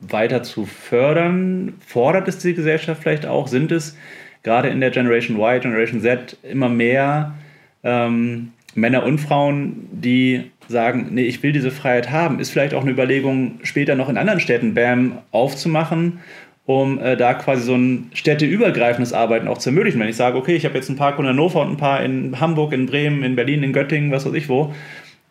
weiter 0.00 0.42
zu 0.42 0.66
fördern? 0.66 1.72
Fordert 1.86 2.28
es 2.28 2.38
die 2.38 2.52
Gesellschaft 2.52 3.02
vielleicht 3.02 3.24
auch? 3.24 3.48
Sind 3.48 3.72
es 3.72 3.96
gerade 4.42 4.68
in 4.68 4.80
der 4.80 4.90
Generation 4.90 5.38
Y, 5.38 5.60
Generation 5.60 6.02
Z 6.02 6.36
immer 6.42 6.68
mehr 6.68 7.34
ähm, 7.82 8.52
Männer 8.74 9.04
und 9.04 9.18
Frauen, 9.18 9.88
die 9.92 10.50
sagen, 10.68 11.08
nee, 11.12 11.24
ich 11.24 11.42
will 11.42 11.52
diese 11.52 11.70
Freiheit 11.70 12.10
haben, 12.10 12.40
ist 12.40 12.50
vielleicht 12.50 12.74
auch 12.74 12.82
eine 12.82 12.90
Überlegung, 12.90 13.60
später 13.62 13.94
noch 13.94 14.08
in 14.08 14.18
anderen 14.18 14.40
Städten 14.40 14.74
BAM 14.74 15.18
aufzumachen, 15.30 16.20
um 16.66 16.98
äh, 16.98 17.16
da 17.16 17.34
quasi 17.34 17.62
so 17.62 17.74
ein 17.74 18.10
städteübergreifendes 18.14 19.12
Arbeiten 19.12 19.48
auch 19.48 19.58
zu 19.58 19.70
ermöglichen. 19.70 20.00
Wenn 20.00 20.08
ich 20.08 20.16
sage, 20.16 20.36
okay, 20.36 20.56
ich 20.56 20.64
habe 20.64 20.74
jetzt 20.74 20.88
ein 20.88 20.96
paar 20.96 21.18
in 21.18 21.26
Hannover 21.26 21.60
und 21.60 21.70
ein 21.70 21.76
paar 21.76 22.02
in 22.02 22.40
Hamburg, 22.40 22.72
in 22.72 22.86
Bremen, 22.86 23.22
in 23.22 23.36
Berlin, 23.36 23.62
in 23.62 23.72
Göttingen, 23.72 24.10
was 24.10 24.24
weiß 24.24 24.34
ich 24.34 24.48
wo. 24.48 24.74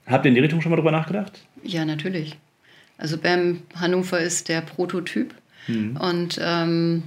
Habt 0.06 0.26
ihr 0.26 0.30
in 0.30 0.36
die 0.36 0.42
Richtung 0.42 0.62
schon 0.62 0.70
mal 0.70 0.76
drüber 0.76 0.92
nachgedacht? 0.92 1.44
Ja, 1.64 1.86
natürlich. 1.86 2.38
Also 2.98 3.18
BAM 3.18 3.64
Hannover 3.76 4.20
ist 4.20 4.50
der 4.50 4.62
Prototyp. 4.62 5.34
Mhm. 5.68 5.98
Und 5.98 6.40
ähm, 6.42 7.04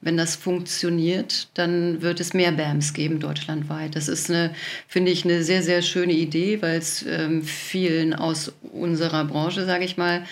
wenn 0.00 0.16
das 0.16 0.36
funktioniert, 0.36 1.48
dann 1.54 2.02
wird 2.02 2.20
es 2.20 2.34
mehr 2.34 2.52
BAMs 2.52 2.92
geben 2.92 3.18
deutschlandweit. 3.18 3.96
Das 3.96 4.06
ist 4.06 4.30
eine, 4.30 4.54
finde 4.86 5.10
ich, 5.10 5.24
eine 5.24 5.42
sehr, 5.42 5.62
sehr 5.62 5.82
schöne 5.82 6.12
Idee, 6.12 6.62
weil 6.62 6.78
es 6.78 7.04
ähm, 7.08 7.42
vielen 7.42 8.14
aus 8.14 8.52
unserer 8.72 9.24
Branche, 9.24 9.64
sage 9.64 9.84
ich 9.84 9.96
mal, 9.96 10.24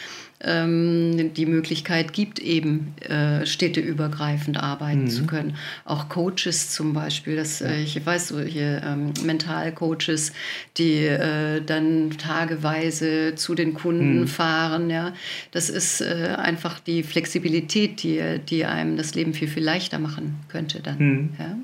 die 0.42 1.46
Möglichkeit 1.46 2.12
gibt, 2.12 2.38
eben 2.38 2.94
äh, 3.00 3.46
städteübergreifend 3.46 4.58
arbeiten 4.58 5.04
mhm. 5.04 5.10
zu 5.10 5.26
können. 5.26 5.56
Auch 5.84 6.08
Coaches 6.08 6.70
zum 6.70 6.92
Beispiel, 6.92 7.36
das, 7.36 7.62
äh, 7.62 7.80
ich 7.80 8.04
weiß 8.04 8.28
so 8.28 8.40
hier 8.40 8.82
ähm, 8.84 9.12
Mentalcoaches, 9.24 10.32
die 10.76 11.06
äh, 11.06 11.62
dann 11.64 12.10
tageweise 12.18 13.34
zu 13.36 13.54
den 13.54 13.72
Kunden 13.74 14.20
mhm. 14.20 14.28
fahren. 14.28 14.90
Ja, 14.90 15.14
das 15.52 15.70
ist 15.70 16.02
äh, 16.02 16.34
einfach 16.36 16.78
die 16.78 17.02
Flexibilität, 17.02 18.02
die, 18.02 18.38
die 18.46 18.64
einem 18.66 18.96
das 18.96 19.14
Leben 19.14 19.32
viel 19.32 19.48
viel 19.48 19.64
leichter 19.64 19.98
machen 19.98 20.40
könnte 20.48 20.80
dann. 20.80 20.98
Mhm. 20.98 21.28
Ja? 21.38 21.56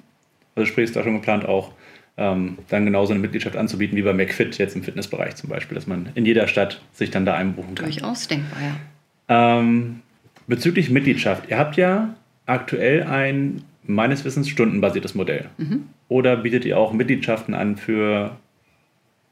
Also 0.54 0.66
sprich, 0.66 0.84
ist 0.84 0.96
da 0.96 1.02
schon 1.02 1.14
geplant 1.14 1.44
auch 1.44 1.72
ähm, 2.20 2.58
dann 2.68 2.84
genauso 2.84 3.12
eine 3.12 3.20
Mitgliedschaft 3.20 3.56
anzubieten 3.56 3.96
wie 3.96 4.02
bei 4.02 4.12
McFit 4.12 4.58
jetzt 4.58 4.76
im 4.76 4.82
Fitnessbereich 4.82 5.36
zum 5.36 5.48
Beispiel, 5.48 5.74
dass 5.74 5.86
man 5.86 6.10
in 6.14 6.26
jeder 6.26 6.46
Stadt 6.46 6.82
sich 6.92 7.10
dann 7.10 7.24
da 7.24 7.34
einbuchen 7.34 7.74
kann. 7.74 7.86
Durchaus 7.86 8.28
denkbar, 8.28 8.58
ja. 8.60 9.58
Ähm, 9.58 10.00
bezüglich 10.46 10.90
Mitgliedschaft, 10.90 11.48
ihr 11.48 11.56
habt 11.56 11.76
ja 11.76 12.14
aktuell 12.44 13.04
ein 13.04 13.62
meines 13.84 14.24
Wissens 14.24 14.50
stundenbasiertes 14.50 15.14
Modell. 15.14 15.48
Mhm. 15.56 15.84
Oder 16.08 16.36
bietet 16.36 16.66
ihr 16.66 16.76
auch 16.76 16.92
Mitgliedschaften 16.92 17.54
an 17.54 17.76
für 17.78 18.36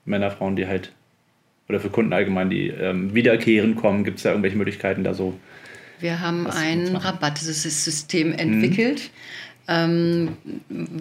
Männer, 0.06 0.30
Frauen, 0.30 0.56
die 0.56 0.66
halt 0.66 0.92
oder 1.68 1.80
für 1.80 1.90
Kunden 1.90 2.14
allgemein, 2.14 2.48
die 2.48 2.68
ähm, 2.68 3.14
wiederkehren 3.14 3.76
kommen? 3.76 4.02
Gibt 4.02 4.16
es 4.16 4.22
da 4.22 4.30
irgendwelche 4.30 4.56
Möglichkeiten, 4.56 5.04
da 5.04 5.12
so? 5.12 5.38
Wir 6.00 6.20
haben 6.20 6.46
ein 6.46 6.96
Rabattsystem 6.96 8.32
entwickelt. 8.32 9.10
Mhm 9.12 9.48
ähm, 9.68 10.36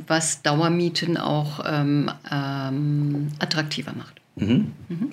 was 0.07 0.43
Dauermieten 0.43 1.17
auch 1.17 1.63
ähm, 1.65 2.11
ähm, 2.31 3.29
attraktiver 3.39 3.93
macht. 3.97 4.21
Mhm. 4.35 4.73
Mhm. 4.89 5.11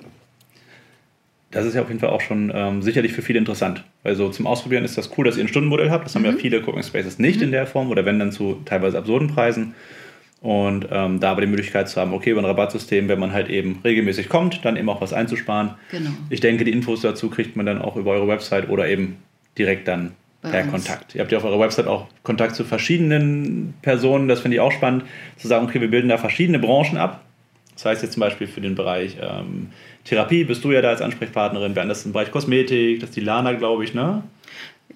Das 1.51 1.65
ist 1.65 1.73
ja 1.73 1.81
auf 1.81 1.87
jeden 1.87 2.01
Fall 2.01 2.09
auch 2.09 2.19
schon 2.19 2.51
ähm, 2.53 2.81
sicherlich 2.81 3.13
für 3.13 3.21
viele 3.21 3.39
interessant. 3.39 3.85
Also 4.03 4.27
zum 4.29 4.45
Ausprobieren 4.45 4.83
ist 4.83 4.97
das 4.97 5.09
cool, 5.17 5.23
dass 5.23 5.37
ihr 5.37 5.43
ein 5.45 5.47
Stundenmodell 5.47 5.89
habt. 5.89 6.05
Das 6.05 6.13
mhm. 6.13 6.19
haben 6.19 6.25
ja 6.25 6.31
mhm. 6.33 6.39
viele 6.39 6.61
Cooking 6.61 6.83
Spaces 6.83 7.17
nicht 7.17 7.41
in 7.41 7.47
mhm. 7.47 7.53
der 7.53 7.65
Form 7.65 7.89
oder 7.89 8.05
wenn 8.05 8.19
dann 8.19 8.33
zu 8.33 8.61
teilweise 8.65 8.97
absurden 8.97 9.29
Preisen. 9.29 9.73
Und 10.41 10.87
ähm, 10.91 11.21
da 11.21 11.31
aber 11.31 11.41
die 11.41 11.47
Möglichkeit 11.47 11.87
zu 11.87 11.99
haben, 11.99 12.13
okay, 12.13 12.31
über 12.31 12.41
ein 12.41 12.45
Rabattsystem, 12.45 13.07
wenn 13.07 13.19
man 13.19 13.31
halt 13.31 13.49
eben 13.49 13.79
regelmäßig 13.83 14.27
kommt, 14.27 14.63
dann 14.65 14.75
eben 14.75 14.89
auch 14.89 15.01
was 15.01 15.13
einzusparen. 15.13 15.75
Genau. 15.89 16.11
Ich 16.29 16.41
denke, 16.41 16.65
die 16.65 16.71
Infos 16.71 17.01
dazu 17.01 17.29
kriegt 17.29 17.55
man 17.55 17.65
dann 17.65 17.81
auch 17.81 17.95
über 17.95 18.11
eure 18.11 18.27
Website 18.27 18.69
oder 18.69 18.87
eben 18.87 19.15
direkt 19.57 19.87
dann 19.87 20.11
per 20.51 20.63
uns. 20.63 20.71
Kontakt. 20.71 21.15
Ihr 21.15 21.21
habt 21.21 21.31
ja 21.31 21.37
auf 21.37 21.43
eurer 21.43 21.59
Website 21.59 21.87
auch 21.87 22.07
Kontakt 22.23 22.55
zu 22.55 22.63
verschiedenen 22.63 23.73
Personen. 23.81 24.27
Das 24.27 24.41
finde 24.41 24.55
ich 24.55 24.61
auch 24.61 24.71
spannend, 24.71 25.03
zu 25.37 25.47
sagen, 25.47 25.65
okay, 25.65 25.81
wir 25.81 25.89
bilden 25.89 26.09
da 26.09 26.17
verschiedene 26.17 26.59
Branchen 26.59 26.97
ab. 26.97 27.21
Das 27.73 27.85
heißt 27.85 28.03
jetzt 28.03 28.13
zum 28.13 28.21
Beispiel 28.21 28.47
für 28.47 28.61
den 28.61 28.75
Bereich 28.75 29.17
ähm, 29.21 29.69
Therapie 30.05 30.43
bist 30.43 30.63
du 30.63 30.71
ja 30.71 30.81
da 30.81 30.89
als 30.89 31.01
Ansprechpartnerin, 31.01 31.75
während 31.75 31.91
das 31.91 32.05
im 32.05 32.13
Bereich 32.13 32.31
Kosmetik, 32.31 33.01
das 33.01 33.09
ist 33.09 33.15
die 33.15 33.21
Lana, 33.21 33.53
glaube 33.53 33.83
ich, 33.83 33.93
ne? 33.93 34.23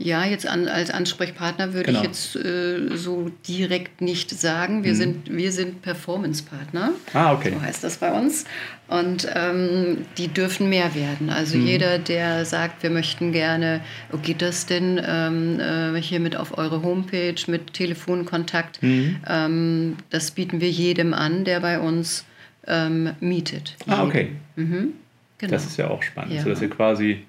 Ja, 0.02 0.24
jetzt 0.24 0.48
an, 0.48 0.70
als 0.70 0.92
Ansprechpartner 0.92 1.74
würde 1.74 1.88
genau. 1.88 2.00
ich 2.00 2.08
jetzt 2.08 2.38
äh, 2.38 2.96
so 2.96 3.30
direkt 3.46 4.00
nicht 4.00 4.30
sagen. 4.32 4.86
Wir, 4.86 4.94
mhm. 4.94 4.98
sind, 4.98 5.36
wir 5.36 5.52
sind 5.52 5.82
Performance-Partner. 5.82 6.92
Ah, 7.14 7.34
okay. 7.34 7.52
So 7.54 7.62
heißt 7.62 7.84
das 7.84 7.98
bei 7.98 8.14
uns. 8.14 8.46
Und 8.88 9.28
ähm, 9.36 10.06
die 10.18 10.30
dürfen 10.30 10.70
mehr 10.70 10.96
werden. 10.96 11.30
Also 11.30 11.58
mhm. 11.58 11.68
jeder, 11.68 12.00
der 12.00 12.46
sagt, 12.46 12.82
wir 12.82 12.92
möchten 12.92 13.34
gerne, 13.34 13.82
oh, 14.14 14.18
geht 14.18 14.42
das 14.42 14.66
denn 14.66 15.02
ähm, 15.06 15.60
äh, 15.60 16.02
hier 16.02 16.22
mit 16.22 16.38
auf 16.38 16.58
eure 16.58 16.82
Homepage 16.82 17.36
mit 17.48 17.74
Telefonkontakt? 17.74 18.82
Mhm. 18.82 19.18
Ähm, 19.28 19.98
das 20.12 20.32
bieten 20.32 20.62
wir 20.62 20.70
jedem 20.70 21.14
an, 21.14 21.44
der 21.44 21.60
bei 21.60 21.78
uns 21.78 22.24
ähm, 22.68 23.16
mietet. 23.20 23.76
Ah, 23.86 24.06
okay. 24.06 24.30
Mhm. 24.56 24.94
Genau. 25.40 25.52
Das 25.52 25.66
ist 25.66 25.78
ja 25.78 25.90
auch 25.90 26.04
spannend, 26.04 26.36
ja. 26.36 26.42
so 26.42 26.50
dass 26.50 26.62
ihr 26.62 26.70
quasi, 26.70 27.26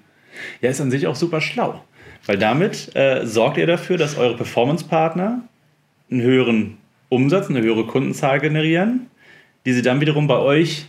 ja, 0.61 0.69
ist 0.69 0.79
an 0.79 0.89
sich 0.89 1.05
auch 1.05 1.17
super 1.17 1.41
schlau. 1.41 1.83
Weil 2.25 2.37
damit 2.37 2.95
äh, 2.95 3.25
sorgt 3.25 3.57
ihr 3.57 3.67
dafür, 3.67 3.97
dass 3.97 4.17
eure 4.17 4.35
Performance-Partner 4.35 5.41
einen 6.09 6.21
höheren 6.21 6.77
Umsatz, 7.09 7.49
eine 7.49 7.61
höhere 7.61 7.85
Kundenzahl 7.85 8.39
generieren, 8.39 9.07
die 9.65 9.73
sie 9.73 9.81
dann 9.81 10.01
wiederum 10.01 10.27
bei 10.27 10.37
euch 10.37 10.85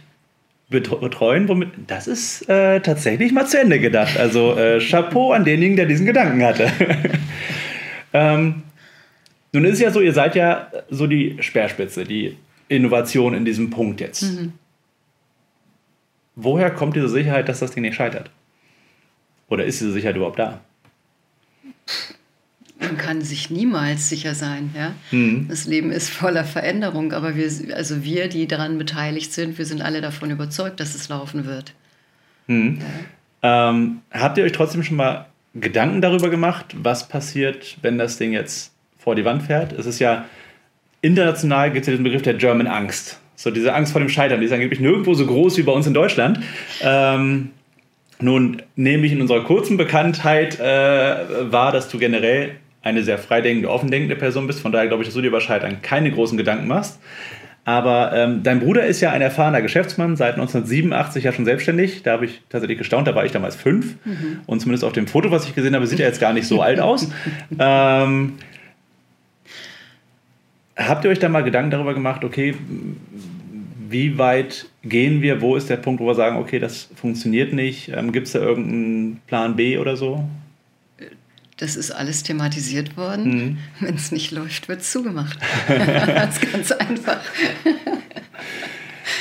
betreuen, 0.71 1.49
womit 1.49 1.68
das 1.87 2.07
ist 2.07 2.49
äh, 2.49 2.81
tatsächlich 2.81 3.33
mal 3.33 3.47
zu 3.47 3.61
Ende 3.61 3.79
gedacht. 3.79 4.16
Also 4.16 4.57
äh, 4.57 4.81
Chapeau 4.81 5.33
an 5.33 5.45
denjenigen, 5.45 5.77
der 5.77 5.87
diesen 5.87 6.07
Gedanken 6.07 6.42
hatte. 6.42 6.71
ähm, 8.12 8.62
nun 9.53 9.64
ist 9.64 9.75
es 9.75 9.81
ja 9.81 9.90
so, 9.90 10.01
ihr 10.01 10.14
seid 10.14 10.35
ja 10.35 10.71
so 10.88 11.07
die 11.07 11.37
Speerspitze, 11.40 12.05
die 12.05 12.38
Innovation 12.68 13.35
in 13.35 13.45
diesem 13.45 13.68
Punkt 13.68 14.01
jetzt. 14.01 14.23
Mhm. 14.23 14.55
Woher 16.35 16.71
kommt 16.71 16.97
diese 16.97 17.11
Sicherheit, 17.11 17.49
dass 17.51 17.61
das 17.61 17.73
Ding 17.73 17.83
nicht 17.83 17.95
scheitert? 17.95 18.31
Oder 19.49 19.64
ist 19.64 19.81
diese 19.81 19.92
Sicherheit 19.92 20.16
überhaupt 20.16 20.38
da? 20.38 20.61
Man 22.81 22.97
kann 22.97 23.23
sich 23.23 23.51
niemals 23.51 24.09
sicher 24.09 24.35
sein. 24.35 24.75
Ja? 24.77 24.95
Mhm. 25.11 25.47
Das 25.49 25.67
Leben 25.67 25.93
ist 25.93 26.11
voller 26.11 26.45
Veränderung, 26.45 27.13
aber 27.13 27.37
wir, 27.37 27.49
also 27.75 28.03
wir, 28.03 28.29
die 28.29 28.49
daran 28.49 28.79
beteiligt 28.79 29.33
sind, 29.33 29.57
wir 29.59 29.67
sind 29.67 29.83
alle 29.83 30.01
davon 30.01 30.31
überzeugt, 30.31 30.81
dass 30.81 30.95
es 30.95 31.09
laufen 31.09 31.47
wird. 31.47 31.75
Mhm. 32.49 32.81
Ja. 33.43 33.71
Ähm, 33.71 34.01
habt 34.11 34.39
ihr 34.39 34.45
euch 34.45 34.53
trotzdem 34.53 34.83
schon 34.83 34.97
mal 34.97 35.27
Gedanken 35.55 36.01
darüber 36.01 36.31
gemacht, 36.31 36.67
was 36.75 37.09
passiert, 37.09 37.77
wenn 37.83 37.99
das 37.99 38.17
Ding 38.17 38.33
jetzt 38.33 38.73
vor 38.99 39.15
die 39.15 39.25
Wand 39.25 39.43
fährt? 39.43 39.73
Es 39.73 39.87
ist 39.87 39.99
ja 39.99 40.25
international 41.03 41.73
gibt 41.73 41.83
es 41.83 41.87
ja 41.89 41.93
diesen 41.93 42.05
Begriff 42.05 42.23
der 42.23 42.35
German 42.35 42.67
Angst. 42.67 43.19
So 43.35 43.51
diese 43.51 43.75
Angst 43.75 43.93
vor 43.93 44.01
dem 44.01 44.09
Scheitern, 44.09 44.41
die 44.41 44.47
ist 44.47 44.53
angeblich 44.53 44.81
nirgendwo 44.81 45.15
so 45.15 45.27
groß 45.27 45.59
wie 45.59 45.63
bei 45.63 45.73
uns 45.73 45.87
in 45.87 45.95
Deutschland. 45.95 46.41
Ähm, 46.81 47.51
nun 48.23 48.63
nehme 48.77 49.07
ich 49.07 49.13
in 49.13 49.21
unserer 49.21 49.45
kurzen 49.45 49.77
Bekanntheit 49.77 50.59
äh, 50.59 51.53
wahr, 51.53 51.73
dass 51.73 51.89
du 51.89 51.99
generell 51.99 52.53
eine 52.83 53.03
sehr 53.03 53.19
freidenkende, 53.19 53.71
offendenkende 53.71 54.17
Person 54.17 54.47
bist. 54.47 54.61
Von 54.61 54.73
daher 54.73 54.89
glaube 54.89 55.03
ich, 55.03 55.09
dass 55.09 55.15
du 55.15 55.21
dir 55.21 55.29
über 55.29 55.41
Scheitern 55.41 55.83
keine 55.83 56.11
großen 56.11 56.37
Gedanken 56.37 56.67
machst. 56.67 56.99
Aber 57.65 58.13
ähm, 58.13 58.43
dein 58.43 58.59
Bruder 58.59 58.85
ist 58.87 59.01
ja 59.01 59.13
ein 59.13 59.23
erfahrener 59.23 59.63
Geschäftsmann, 59.63 60.17
seit 60.17 60.35
1987 60.35 61.23
ja 61.23 61.33
schon 61.33 61.45
selbstständig. 61.45 62.03
Da 62.03 62.13
habe 62.13 62.25
ich 62.25 62.43
tatsächlich 62.49 62.79
gestaunt, 62.79 63.07
da 63.07 63.15
war 63.15 63.25
ich 63.25 63.31
damals 63.31 63.55
fünf. 63.55 63.97
Mhm. 64.05 64.41
Und 64.47 64.61
zumindest 64.61 64.85
auf 64.85 64.93
dem 64.93 65.07
Foto, 65.07 65.31
was 65.31 65.47
ich 65.47 65.55
gesehen 65.55 65.75
habe, 65.77 65.87
sieht 65.87 66.01
er 66.01 66.09
jetzt 66.09 66.21
gar 66.21 66.33
nicht 66.33 66.47
so 66.47 66.61
alt 66.61 66.81
aus. 66.81 67.11
Ähm, 67.59 68.35
habt 70.77 71.05
ihr 71.05 71.11
euch 71.11 71.19
da 71.19 71.29
mal 71.29 71.45
Gedanken 71.45 71.71
darüber 71.71 71.95
gemacht, 71.95 72.25
okay, 72.25 72.55
wie 73.93 74.19
weit 74.19 74.67
gehen 74.83 75.23
wir? 75.23 75.41
Wo 75.41 75.57
ist 75.57 75.69
der 75.71 75.77
Punkt, 75.77 76.01
wo 76.01 76.07
wir 76.07 76.15
sagen, 76.15 76.37
okay, 76.37 76.59
das 76.59 76.89
funktioniert 76.97 77.53
nicht? 77.53 77.89
Ähm, 77.89 78.13
Gibt 78.13 78.27
es 78.27 78.33
da 78.33 78.41
irgendeinen 78.41 79.21
Plan 79.27 79.57
B 79.57 79.79
oder 79.79 79.97
so? 79.97 80.29
Das 81.59 81.77
ist 81.77 81.91
alles 81.93 82.23
thematisiert 82.23 82.97
worden. 82.97 83.25
Mhm. 83.25 83.59
Wenn 83.81 83.95
es 83.95 84.11
nicht 84.11 84.33
läuft, 84.33 84.69
wird 84.69 84.81
es 84.81 84.91
zugemacht. 84.91 85.39
das 85.69 86.39
ist 86.39 86.53
ganz 86.53 86.73
einfach. 86.73 87.21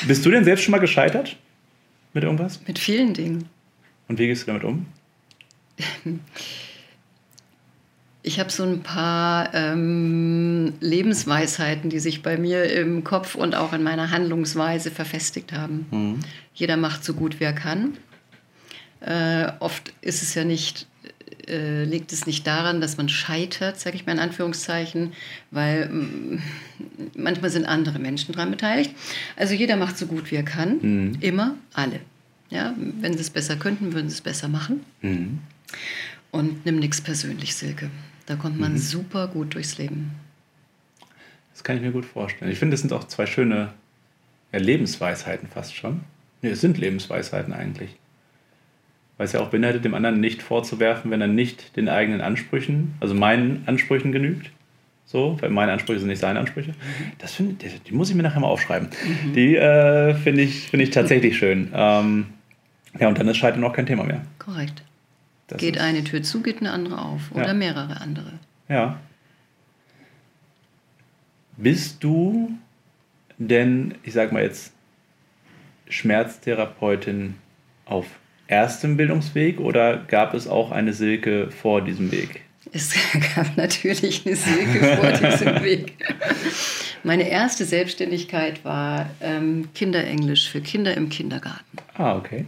Bist 0.08 0.26
du 0.26 0.32
denn 0.32 0.44
selbst 0.44 0.64
schon 0.64 0.72
mal 0.72 0.80
gescheitert 0.80 1.38
mit 2.14 2.24
irgendwas? 2.24 2.60
Mit 2.68 2.80
vielen 2.80 3.14
Dingen. 3.14 3.50
Und 4.08 4.18
wie 4.18 4.28
gehst 4.28 4.44
du 4.44 4.48
damit 4.48 4.64
um? 4.64 4.88
Ich 8.24 8.40
habe 8.40 8.52
so 8.52 8.64
ein 8.64 8.82
paar 8.84 9.54
ähm, 9.54 10.74
Lebensweisheiten, 10.80 11.90
die 11.90 12.00
sich 12.00 12.22
bei 12.22 12.38
mir 12.38 12.72
im 12.72 13.04
Kopf 13.04 13.34
und 13.34 13.56
auch 13.56 13.74
in 13.74 13.82
meiner 13.82 14.12
Handlungsweise 14.12 14.92
verfestigt 14.92 15.54
haben. 15.54 15.88
Mhm. 15.90 16.20
Jeder 16.54 16.78
macht 16.78 17.04
so 17.04 17.14
gut, 17.14 17.40
wie 17.40 17.46
er 17.46 17.54
kann. 17.54 17.98
Äh, 19.00 19.52
oft 19.60 19.94
ist 20.02 20.22
es 20.22 20.36
ja 20.36 20.44
nicht, 20.44 20.86
äh, 21.48 21.84
liegt 21.84 22.14
es 22.14 22.28
nicht 22.28 22.46
daran, 22.46 22.80
dass 22.80 22.98
man 22.98 23.10
scheitert, 23.10 23.80
sage 23.80 23.96
ich 23.96 24.06
mal 24.06 24.12
in 24.12 24.20
Anführungszeichen, 24.20 25.14
weil 25.50 25.90
mm, 25.90 26.44
manchmal 27.18 27.50
sind 27.50 27.66
andere 27.66 27.98
Menschen 27.98 28.34
daran 28.34 28.52
beteiligt. 28.52 28.92
Also 29.36 29.56
jeder 29.56 29.78
macht 29.78 29.98
so 29.98 30.06
gut, 30.06 30.30
wie 30.30 30.36
er 30.36 30.44
kann. 30.44 30.78
Mhm. 30.82 31.18
Immer, 31.22 31.56
alle. 31.74 32.00
Ja, 32.52 32.76
wenn 33.00 33.14
sie 33.14 33.22
es 33.22 33.32
besser 33.32 33.56
könnten, 33.56 33.94
würden 33.94 34.10
sie 34.10 34.16
es 34.16 34.22
besser 34.22 34.48
machen. 34.48 34.82
Mhm. 35.02 35.40
Und 36.30 36.66
nimm 36.66 36.78
nichts 36.78 37.02
persönlich, 37.02 37.56
Silke. 37.56 37.90
Da 38.32 38.38
kommt 38.38 38.58
man 38.58 38.72
mhm. 38.72 38.78
super 38.78 39.28
gut 39.28 39.56
durchs 39.56 39.78
Leben. 39.78 40.12
Das 41.52 41.66
kann 41.66 41.76
ich 41.76 41.82
mir 41.82 41.92
gut 41.92 42.06
vorstellen. 42.06 42.50
Ich 42.50 42.60
finde, 42.60 42.76
es 42.76 42.80
sind 42.80 42.94
auch 42.94 43.04
zwei 43.04 43.26
schöne 43.26 43.74
ja, 44.54 44.60
Lebensweisheiten 44.60 45.50
fast 45.50 45.76
schon. 45.76 46.00
Nee, 46.42 46.52
es 46.52 46.62
sind 46.62 46.78
Lebensweisheiten 46.78 47.52
eigentlich. 47.52 47.98
Weil 49.18 49.26
es 49.26 49.34
ja 49.34 49.42
auch 49.42 49.50
beinhaltet, 49.50 49.84
dem 49.84 49.94
anderen 49.94 50.22
nicht 50.22 50.42
vorzuwerfen, 50.42 51.12
wenn 51.12 51.20
er 51.20 51.28
nicht 51.28 51.76
den 51.76 51.90
eigenen 51.90 52.22
Ansprüchen, 52.22 52.94
also 53.02 53.14
meinen 53.14 53.64
Ansprüchen 53.66 54.14
genügt. 54.14 54.50
So, 55.06 55.36
weil 55.42 55.50
meine 55.50 55.74
Ansprüche 55.74 56.00
sind 56.00 56.08
nicht 56.08 56.20
seine 56.20 56.40
Ansprüche. 56.40 56.72
Mhm. 56.72 57.12
Das 57.18 57.34
find, 57.34 57.62
die, 57.62 57.68
die 57.86 57.94
muss 57.94 58.10
ich 58.10 58.16
mir 58.16 58.24
nachher 58.24 58.40
mal 58.40 58.48
aufschreiben. 58.48 58.88
Mhm. 59.26 59.34
Die 59.34 59.58
äh, 59.58 60.14
finde 60.14 60.44
ich, 60.44 60.70
find 60.70 60.82
ich 60.84 60.92
tatsächlich 60.92 61.38
schön. 61.38 61.70
Ähm, 61.74 62.28
ja, 62.98 63.10
und 63.10 63.20
dann 63.20 63.28
ist 63.28 63.36
Scheitern 63.36 63.62
auch 63.66 63.74
kein 63.74 63.88
Thema 63.88 64.06
mehr. 64.06 64.22
Korrekt. 64.40 64.84
Das 65.52 65.60
geht 65.60 65.78
eine 65.78 66.04
Tür 66.04 66.24
zu, 66.24 66.42
geht 66.42 66.60
eine 66.60 66.72
andere 66.72 67.00
auf 67.00 67.32
oder 67.32 67.48
ja. 67.48 67.54
mehrere 67.54 68.00
andere. 68.00 68.34
Ja. 68.70 69.00
Bist 71.58 72.04
du 72.04 72.52
denn, 73.38 73.96
ich 74.04 74.14
sag 74.14 74.32
mal 74.32 74.44
jetzt, 74.44 74.72
Schmerztherapeutin 75.90 77.36
auf 77.86 78.06
erstem 78.48 78.96
Bildungsweg 78.96 79.60
oder 79.60 79.98
gab 79.98 80.34
es 80.34 80.48
auch 80.48 80.72
eine 80.72 80.94
Silke 80.94 81.52
vor 81.52 81.82
diesem 81.82 82.12
Weg? 82.12 82.44
Es 82.72 82.96
gab 83.36 83.58
natürlich 83.58 84.26
eine 84.26 84.38
Silke 84.38 84.98
vor 84.98 85.12
diesem 85.30 85.64
Weg. 85.64 85.98
Meine 87.04 87.28
erste 87.28 87.66
Selbstständigkeit 87.66 88.64
war 88.64 89.10
ähm, 89.20 89.68
Kinderenglisch 89.76 90.50
für 90.50 90.62
Kinder 90.62 90.96
im 90.96 91.10
Kindergarten. 91.10 91.78
Ah, 91.96 92.16
okay. 92.16 92.46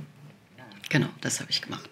Genau, 0.89 1.09
das 1.19 1.41
habe 1.41 1.51
ich 1.51 1.61
gemacht. 1.61 1.89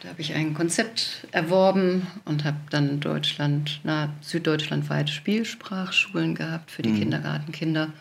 Da 0.00 0.08
habe 0.08 0.22
ich 0.22 0.34
ein 0.34 0.54
Konzept 0.54 1.26
erworben 1.30 2.06
und 2.24 2.44
habe 2.44 2.56
dann 2.70 3.00
Deutschland, 3.00 3.80
na, 3.84 4.08
süddeutschlandweit 4.22 5.10
Spielsprachschulen 5.10 6.34
gehabt 6.34 6.70
für 6.70 6.80
die 6.80 6.88
mhm. 6.88 7.00
Kindergartenkinder 7.00 7.92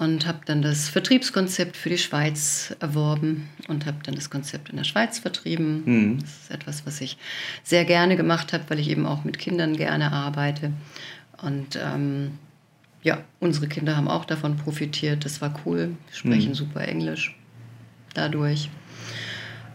und 0.00 0.26
habe 0.26 0.40
dann 0.46 0.62
das 0.62 0.88
Vertriebskonzept 0.88 1.76
für 1.76 1.90
die 1.90 1.98
Schweiz 1.98 2.74
erworben 2.80 3.48
und 3.68 3.86
habe 3.86 3.98
dann 4.02 4.16
das 4.16 4.30
Konzept 4.30 4.68
in 4.70 4.76
der 4.76 4.84
Schweiz 4.84 5.20
vertrieben. 5.20 5.82
Mhm. 5.84 6.18
Das 6.20 6.30
ist 6.30 6.50
etwas, 6.50 6.86
was 6.86 7.00
ich 7.00 7.16
sehr 7.62 7.84
gerne 7.84 8.16
gemacht 8.16 8.52
habe, 8.52 8.64
weil 8.68 8.80
ich 8.80 8.88
eben 8.88 9.06
auch 9.06 9.22
mit 9.22 9.38
Kindern 9.38 9.76
gerne 9.76 10.10
arbeite. 10.10 10.72
Und 11.40 11.78
ähm, 11.80 12.32
ja, 13.04 13.22
unsere 13.38 13.68
Kinder 13.68 13.96
haben 13.96 14.08
auch 14.08 14.24
davon 14.24 14.56
profitiert. 14.56 15.24
Das 15.24 15.40
war 15.40 15.54
cool. 15.64 15.96
Wir 16.08 16.16
sprechen 16.16 16.50
mhm. 16.50 16.54
super 16.54 16.80
Englisch 16.86 17.36
dadurch. 18.12 18.70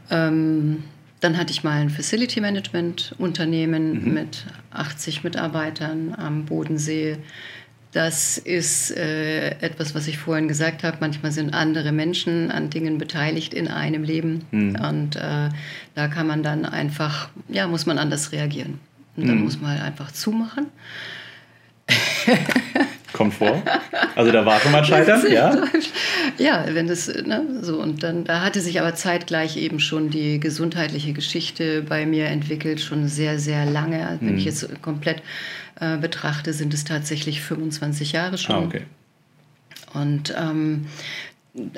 Ähm, 0.09 0.83
dann 1.21 1.37
hatte 1.37 1.51
ich 1.51 1.63
mal 1.63 1.79
ein 1.79 1.89
Facility 1.89 2.41
Management 2.41 3.15
Unternehmen 3.17 4.03
mhm. 4.03 4.13
mit 4.13 4.45
80 4.71 5.23
Mitarbeitern 5.23 6.13
am 6.17 6.45
Bodensee. 6.45 7.17
Das 7.91 8.37
ist 8.37 8.91
äh, 8.91 9.51
etwas, 9.59 9.93
was 9.93 10.07
ich 10.07 10.17
vorhin 10.17 10.47
gesagt 10.47 10.83
habe. 10.83 10.97
Manchmal 10.99 11.31
sind 11.31 11.53
andere 11.53 11.91
Menschen 11.91 12.49
an 12.49 12.69
Dingen 12.69 12.97
beteiligt 12.97 13.53
in 13.53 13.67
einem 13.67 14.03
Leben. 14.03 14.45
Mhm. 14.51 14.75
Und 14.75 15.15
äh, 15.17 15.49
da 15.93 16.07
kann 16.07 16.25
man 16.25 16.41
dann 16.41 16.65
einfach, 16.65 17.29
ja, 17.49 17.67
muss 17.67 17.85
man 17.85 17.97
anders 17.97 18.31
reagieren. 18.31 18.79
Und 19.15 19.27
dann 19.27 19.37
mhm. 19.37 19.43
muss 19.43 19.61
man 19.61 19.71
halt 19.71 19.81
einfach 19.81 20.11
zumachen. 20.11 20.67
Kommt 23.13 23.33
vor. 23.33 23.61
Also 24.15 24.31
da 24.31 24.45
war 24.45 24.59
schon 24.59 24.71
mal 24.71 24.83
Scheitern, 24.83 25.23
ja? 25.31 25.55
Ja, 26.37 26.65
wenn 26.69 26.87
das, 26.87 27.07
ne, 27.07 27.45
so. 27.61 27.79
Und 27.79 28.03
dann, 28.03 28.23
da 28.23 28.41
hatte 28.41 28.61
sich 28.61 28.79
aber 28.79 28.95
zeitgleich 28.95 29.57
eben 29.57 29.79
schon 29.79 30.09
die 30.09 30.39
gesundheitliche 30.39 31.13
Geschichte 31.13 31.83
bei 31.83 32.05
mir 32.05 32.27
entwickelt, 32.27 32.81
schon 32.81 33.07
sehr, 33.07 33.37
sehr 33.39 33.65
lange. 33.65 34.17
Wenn 34.21 34.33
mhm. 34.33 34.37
ich 34.37 34.45
jetzt 34.45 34.81
komplett 34.81 35.21
äh, 35.79 35.97
betrachte, 35.97 36.53
sind 36.53 36.73
es 36.73 36.83
tatsächlich 36.83 37.41
25 37.41 38.13
Jahre 38.13 38.37
schon. 38.37 38.55
Ah, 38.55 38.59
okay. 38.59 38.81
Und 39.93 40.33
ähm, 40.37 40.87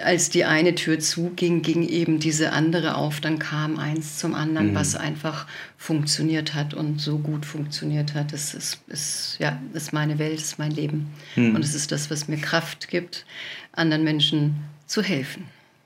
als 0.04 0.30
die 0.30 0.46
eine 0.46 0.76
Tür 0.76 1.00
zuging, 1.00 1.64
ging 1.64 1.88
eben 1.88 2.20
diese 2.20 2.52
andere 2.52 2.96
auf, 2.96 3.22
dann 3.22 3.40
kam 3.40 3.80
eins 3.80 4.20
zum 4.20 4.36
anderen, 4.36 4.72
mhm. 4.72 4.76
was 4.76 4.96
einfach 4.96 5.48
funktioniert 5.78 6.54
hat 6.54 6.76
und 6.76 7.02
so 7.02 7.18
gut 7.18 7.46
funktioniert 7.46 8.14
hat. 8.14 8.34
Das 8.34 8.54
ist, 8.54 8.82
ist, 8.88 9.38
ja, 9.40 9.60
ist 9.74 9.92
meine 9.92 10.20
Welt, 10.20 10.36
das 10.36 10.44
ist 10.44 10.60
mein 10.60 10.72
Leben. 10.72 11.12
Mhm. 11.36 11.56
Und 11.56 11.64
es 11.64 11.74
ist 11.74 11.92
das, 11.92 12.12
was 12.12 12.28
mir 12.28 12.38
Kraft 12.38 12.88
gibt, 12.88 13.26
anderen 13.72 14.04
Menschen 14.04 14.58
zu 14.86 15.02
helfen. 15.02 15.46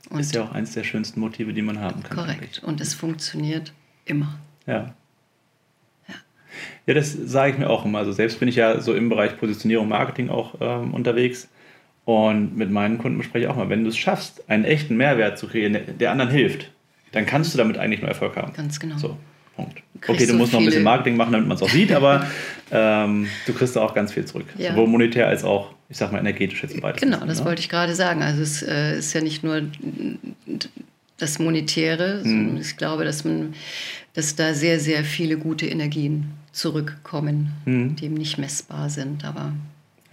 Und 0.10 0.20
ist 0.20 0.36
ja 0.36 0.44
auch 0.44 0.52
eines 0.52 0.74
der 0.74 0.84
schönsten 0.84 1.22
Motive, 1.22 1.54
die 1.54 1.62
man 1.62 1.80
haben 1.80 2.04
kann. 2.04 2.18
Korrekt. 2.18 2.42
Eigentlich. 2.42 2.64
Und 2.64 2.82
es 2.82 2.94
funktioniert 2.94 3.72
immer. 4.04 4.38
Ja. 4.66 4.94
Ja, 6.10 6.16
ja 6.88 6.94
das 6.94 7.14
sage 7.14 7.54
ich 7.54 7.58
mir 7.58 7.70
auch 7.70 7.86
immer. 7.86 8.00
Also 8.00 8.12
selbst 8.12 8.40
bin 8.40 8.50
ich 8.50 8.56
ja 8.56 8.82
so 8.82 8.94
im 8.94 9.08
Bereich 9.08 9.38
Positionierung, 9.38 9.88
Marketing 9.88 10.30
auch 10.30 10.56
ähm, 10.60 10.94
unterwegs 10.94 11.48
und 12.08 12.56
mit 12.56 12.72
meinen 12.72 13.00
Kunden 13.00 13.18
bespreche 13.18 13.44
ich 13.44 13.52
auch 13.52 13.58
mal, 13.58 13.68
wenn 13.68 13.84
du 13.84 13.90
es 13.90 13.98
schaffst, 13.98 14.50
einen 14.50 14.64
echten 14.64 14.96
Mehrwert 14.96 15.38
zu 15.38 15.46
kreieren, 15.46 15.78
der 16.00 16.10
anderen 16.10 16.32
hilft, 16.32 16.72
dann 17.12 17.26
kannst 17.26 17.54
du 17.54 17.58
damit 17.58 17.78
eigentlich 17.78 18.00
nur 18.00 18.08
Erfolg 18.08 18.38
haben. 18.38 18.54
Ganz 18.54 18.80
genau. 18.80 18.98
So. 18.98 19.18
Punkt. 19.58 19.82
Okay, 19.98 20.26
du 20.26 20.32
so 20.32 20.38
musst 20.38 20.54
noch 20.54 20.62
ein 20.62 20.66
bisschen 20.66 20.84
Marketing 20.84 21.18
machen, 21.18 21.34
damit 21.34 21.50
man 21.50 21.58
es 21.58 21.64
auch 21.64 21.70
sieht, 21.70 21.92
aber 21.92 22.26
ähm, 22.72 23.28
du 23.46 23.52
kriegst 23.52 23.78
auch 23.78 23.94
ganz 23.94 24.14
viel 24.14 24.24
zurück. 24.24 24.46
Ja. 24.58 24.72
Sowohl 24.72 24.88
monetär 24.88 25.28
als 25.28 25.44
auch, 25.44 25.74
ich 25.90 25.98
sag 25.98 26.14
mal, 26.14 26.20
energetisch 26.20 26.64
jetzt 26.64 26.76
im 26.76 26.82
weitesten 26.82 27.12
Genau, 27.12 27.26
das 27.26 27.40
ne? 27.40 27.46
wollte 27.46 27.60
ich 27.60 27.68
gerade 27.68 27.94
sagen. 27.94 28.24
Also 28.24 28.42
es 28.42 28.64
äh, 28.64 29.00
ist 29.00 29.12
ja 29.12 29.20
nicht 29.20 29.44
nur 29.44 29.64
das 31.18 31.40
Monetäre. 31.40 32.22
Mhm. 32.24 32.56
Ich 32.62 32.78
glaube, 32.78 33.04
dass 33.04 33.26
man, 33.26 33.54
dass 34.14 34.34
da 34.38 34.54
sehr, 34.54 34.80
sehr 34.80 35.04
viele 35.04 35.38
gute 35.38 35.66
Energien 35.66 36.32
zurückkommen, 36.54 37.52
mhm. 37.66 37.98
die 37.98 38.06
eben 38.06 38.16
nicht 38.16 38.38
messbar 38.38 38.90
sind. 38.90 39.26
Aber 39.26 39.52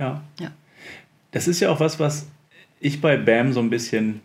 ja. 0.00 0.24
ja. 0.40 0.50
Das 1.34 1.48
ist 1.48 1.58
ja 1.60 1.68
auch 1.68 1.80
was, 1.80 1.98
was 1.98 2.28
ich 2.80 3.00
bei 3.00 3.16
BAM 3.16 3.52
so 3.52 3.60
ein 3.60 3.68
bisschen 3.68 4.20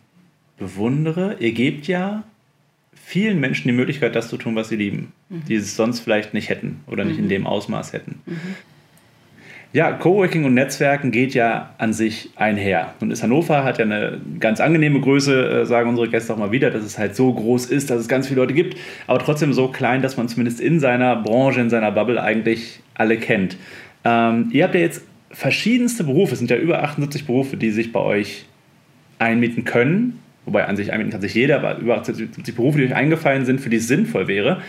bewundere. 0.58 1.36
Ihr 1.40 1.50
gebt 1.52 1.88
ja 1.88 2.22
vielen 2.94 3.40
Menschen 3.40 3.66
die 3.66 3.74
Möglichkeit, 3.74 4.14
das 4.14 4.28
zu 4.28 4.36
tun, 4.36 4.54
was 4.54 4.68
sie 4.68 4.76
lieben, 4.76 5.12
mhm. 5.28 5.44
die 5.48 5.56
es 5.56 5.74
sonst 5.74 6.00
vielleicht 6.00 6.34
nicht 6.34 6.48
hätten 6.48 6.80
oder 6.86 7.04
nicht 7.04 7.18
in 7.18 7.24
mhm. 7.24 7.30
dem 7.30 7.46
Ausmaß 7.48 7.92
hätten. 7.92 8.20
Mhm. 8.26 8.54
Ja, 9.72 9.92
Coworking 9.92 10.44
und 10.44 10.54
Netzwerken 10.54 11.10
geht 11.10 11.34
ja 11.34 11.74
an 11.78 11.92
sich 11.92 12.30
einher. 12.36 12.94
Und 13.00 13.10
ist 13.10 13.24
Hannover 13.24 13.64
hat 13.64 13.78
ja 13.78 13.84
eine 13.84 14.20
ganz 14.38 14.60
angenehme 14.60 15.00
Größe, 15.00 15.62
äh, 15.62 15.66
sagen 15.66 15.88
unsere 15.88 16.08
Gäste 16.08 16.32
auch 16.32 16.38
mal 16.38 16.52
wieder, 16.52 16.70
dass 16.70 16.84
es 16.84 16.96
halt 16.96 17.16
so 17.16 17.32
groß 17.32 17.66
ist, 17.66 17.90
dass 17.90 18.00
es 18.00 18.06
ganz 18.06 18.28
viele 18.28 18.40
Leute 18.40 18.54
gibt, 18.54 18.76
aber 19.08 19.18
trotzdem 19.18 19.52
so 19.52 19.66
klein, 19.68 20.00
dass 20.00 20.16
man 20.16 20.28
zumindest 20.28 20.60
in 20.60 20.78
seiner 20.78 21.16
Branche, 21.16 21.60
in 21.60 21.70
seiner 21.70 21.90
Bubble 21.90 22.22
eigentlich 22.22 22.80
alle 22.94 23.16
kennt. 23.16 23.56
Ähm, 24.04 24.50
ihr 24.52 24.64
habt 24.64 24.74
ja 24.74 24.80
jetzt 24.80 25.02
verschiedenste 25.30 26.04
Berufe, 26.04 26.32
es 26.32 26.38
sind 26.38 26.50
ja 26.50 26.56
über 26.56 26.82
78 26.82 27.26
Berufe, 27.26 27.56
die 27.56 27.70
sich 27.70 27.92
bei 27.92 28.00
euch 28.00 28.46
einmieten 29.18 29.64
können. 29.64 30.18
Wobei 30.44 30.66
an 30.66 30.76
sich 30.76 30.92
einmieten 30.92 31.12
kann 31.12 31.20
sich 31.20 31.34
jeder, 31.34 31.56
aber 31.56 31.78
über 31.78 31.98
78 31.98 32.54
Berufe, 32.54 32.78
die 32.78 32.84
euch 32.86 32.94
eingefallen 32.94 33.44
sind, 33.44 33.60
für 33.60 33.70
die 33.70 33.76
es 33.76 33.86
sinnvoll 33.86 34.26
wäre. 34.26 34.62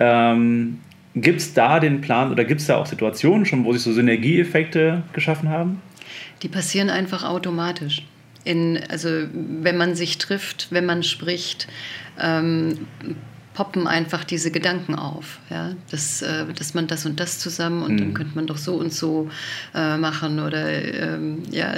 Ähm, 0.00 0.78
Gibt 1.14 1.40
es 1.40 1.52
da 1.52 1.78
den 1.78 2.00
Plan 2.00 2.30
oder 2.30 2.44
gibt 2.44 2.62
es 2.62 2.68
da 2.68 2.76
auch 2.76 2.86
Situationen 2.86 3.44
schon, 3.44 3.64
wo 3.64 3.72
sich 3.72 3.82
so 3.82 3.92
Synergieeffekte 3.92 5.02
geschaffen 5.12 5.50
haben? 5.50 5.82
Die 6.42 6.48
passieren 6.48 6.88
einfach 6.88 7.22
automatisch. 7.22 8.02
In, 8.44 8.80
also 8.88 9.26
wenn 9.34 9.76
man 9.76 9.94
sich 9.94 10.18
trifft, 10.18 10.68
wenn 10.70 10.86
man 10.86 11.02
spricht, 11.02 11.68
ähm, 12.20 12.86
poppen 13.54 13.86
einfach 13.86 14.24
diese 14.24 14.50
Gedanken 14.50 14.94
auf, 14.94 15.38
ja, 15.50 15.72
dass, 15.90 16.22
äh, 16.22 16.46
dass 16.54 16.74
man 16.74 16.86
das 16.86 17.04
und 17.04 17.20
das 17.20 17.38
zusammen 17.38 17.82
und 17.82 17.92
mhm. 17.92 17.98
dann 17.98 18.14
könnte 18.14 18.34
man 18.34 18.46
doch 18.46 18.56
so 18.56 18.74
und 18.74 18.92
so 18.92 19.30
äh, 19.74 19.96
machen 19.98 20.40
oder 20.40 20.68
ähm, 20.68 21.42
ja, 21.50 21.74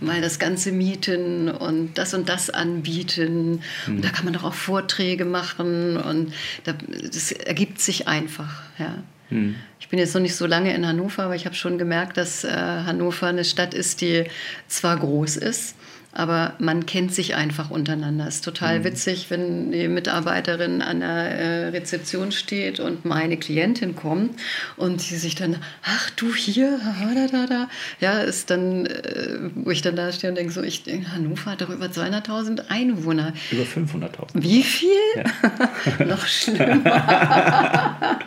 mal 0.00 0.20
das 0.20 0.38
Ganze 0.38 0.70
mieten 0.72 1.48
und 1.48 1.98
das 1.98 2.14
und 2.14 2.28
das 2.28 2.50
anbieten. 2.50 3.60
Mhm. 3.86 3.96
Und 3.96 4.04
da 4.04 4.10
kann 4.10 4.24
man 4.24 4.34
doch 4.34 4.44
auch 4.44 4.54
Vorträge 4.54 5.24
machen 5.24 5.96
und 5.96 6.32
da, 6.64 6.72
das 6.72 7.32
ergibt 7.32 7.80
sich 7.80 8.06
einfach, 8.06 8.62
ja. 8.78 8.94
Mhm. 9.30 9.56
Ich 9.80 9.88
bin 9.88 9.98
jetzt 9.98 10.14
noch 10.14 10.22
nicht 10.22 10.36
so 10.36 10.46
lange 10.46 10.74
in 10.74 10.86
Hannover, 10.86 11.24
aber 11.24 11.34
ich 11.34 11.44
habe 11.44 11.54
schon 11.54 11.76
gemerkt, 11.76 12.16
dass 12.16 12.44
äh, 12.44 12.48
Hannover 12.50 13.26
eine 13.26 13.44
Stadt 13.44 13.74
ist, 13.74 14.00
die 14.00 14.24
zwar 14.68 14.98
groß 14.98 15.36
ist, 15.36 15.76
aber 16.14 16.54
man 16.58 16.86
kennt 16.86 17.12
sich 17.12 17.34
einfach 17.34 17.70
untereinander. 17.70 18.26
Es 18.26 18.36
ist 18.36 18.44
total 18.44 18.78
mhm. 18.80 18.84
witzig, 18.84 19.30
wenn 19.30 19.72
die 19.72 19.88
Mitarbeiterin 19.88 20.80
an 20.80 21.00
der 21.00 21.08
äh, 21.08 21.68
Rezeption 21.68 22.32
steht 22.32 22.78
und 22.80 23.04
meine 23.04 23.36
Klientin 23.36 23.96
kommt 23.96 24.40
und 24.76 25.00
sie 25.00 25.16
sich 25.16 25.34
dann, 25.34 25.56
ach 25.82 26.10
du 26.10 26.32
hier, 26.34 26.80
da, 27.14 27.26
da, 27.26 27.46
da. 27.46 27.68
Ja, 28.00 28.20
ist 28.20 28.50
dann, 28.50 28.86
äh, 28.86 29.38
wo 29.54 29.70
ich 29.70 29.82
dann 29.82 29.96
da 29.96 30.12
stehe 30.12 30.30
und 30.30 30.36
denke, 30.36 30.52
so, 30.52 30.62
ich, 30.62 30.84
Hannover 31.12 31.50
hat 31.50 31.60
doch 31.60 31.70
über 31.70 31.86
200.000 31.86 32.68
Einwohner. 32.68 33.32
Über 33.50 33.64
500.000. 33.64 34.08
Wie 34.34 34.62
viel? 34.62 34.90
Ja. 35.16 36.04
Noch 36.06 36.26
schlimmer. 36.26 36.80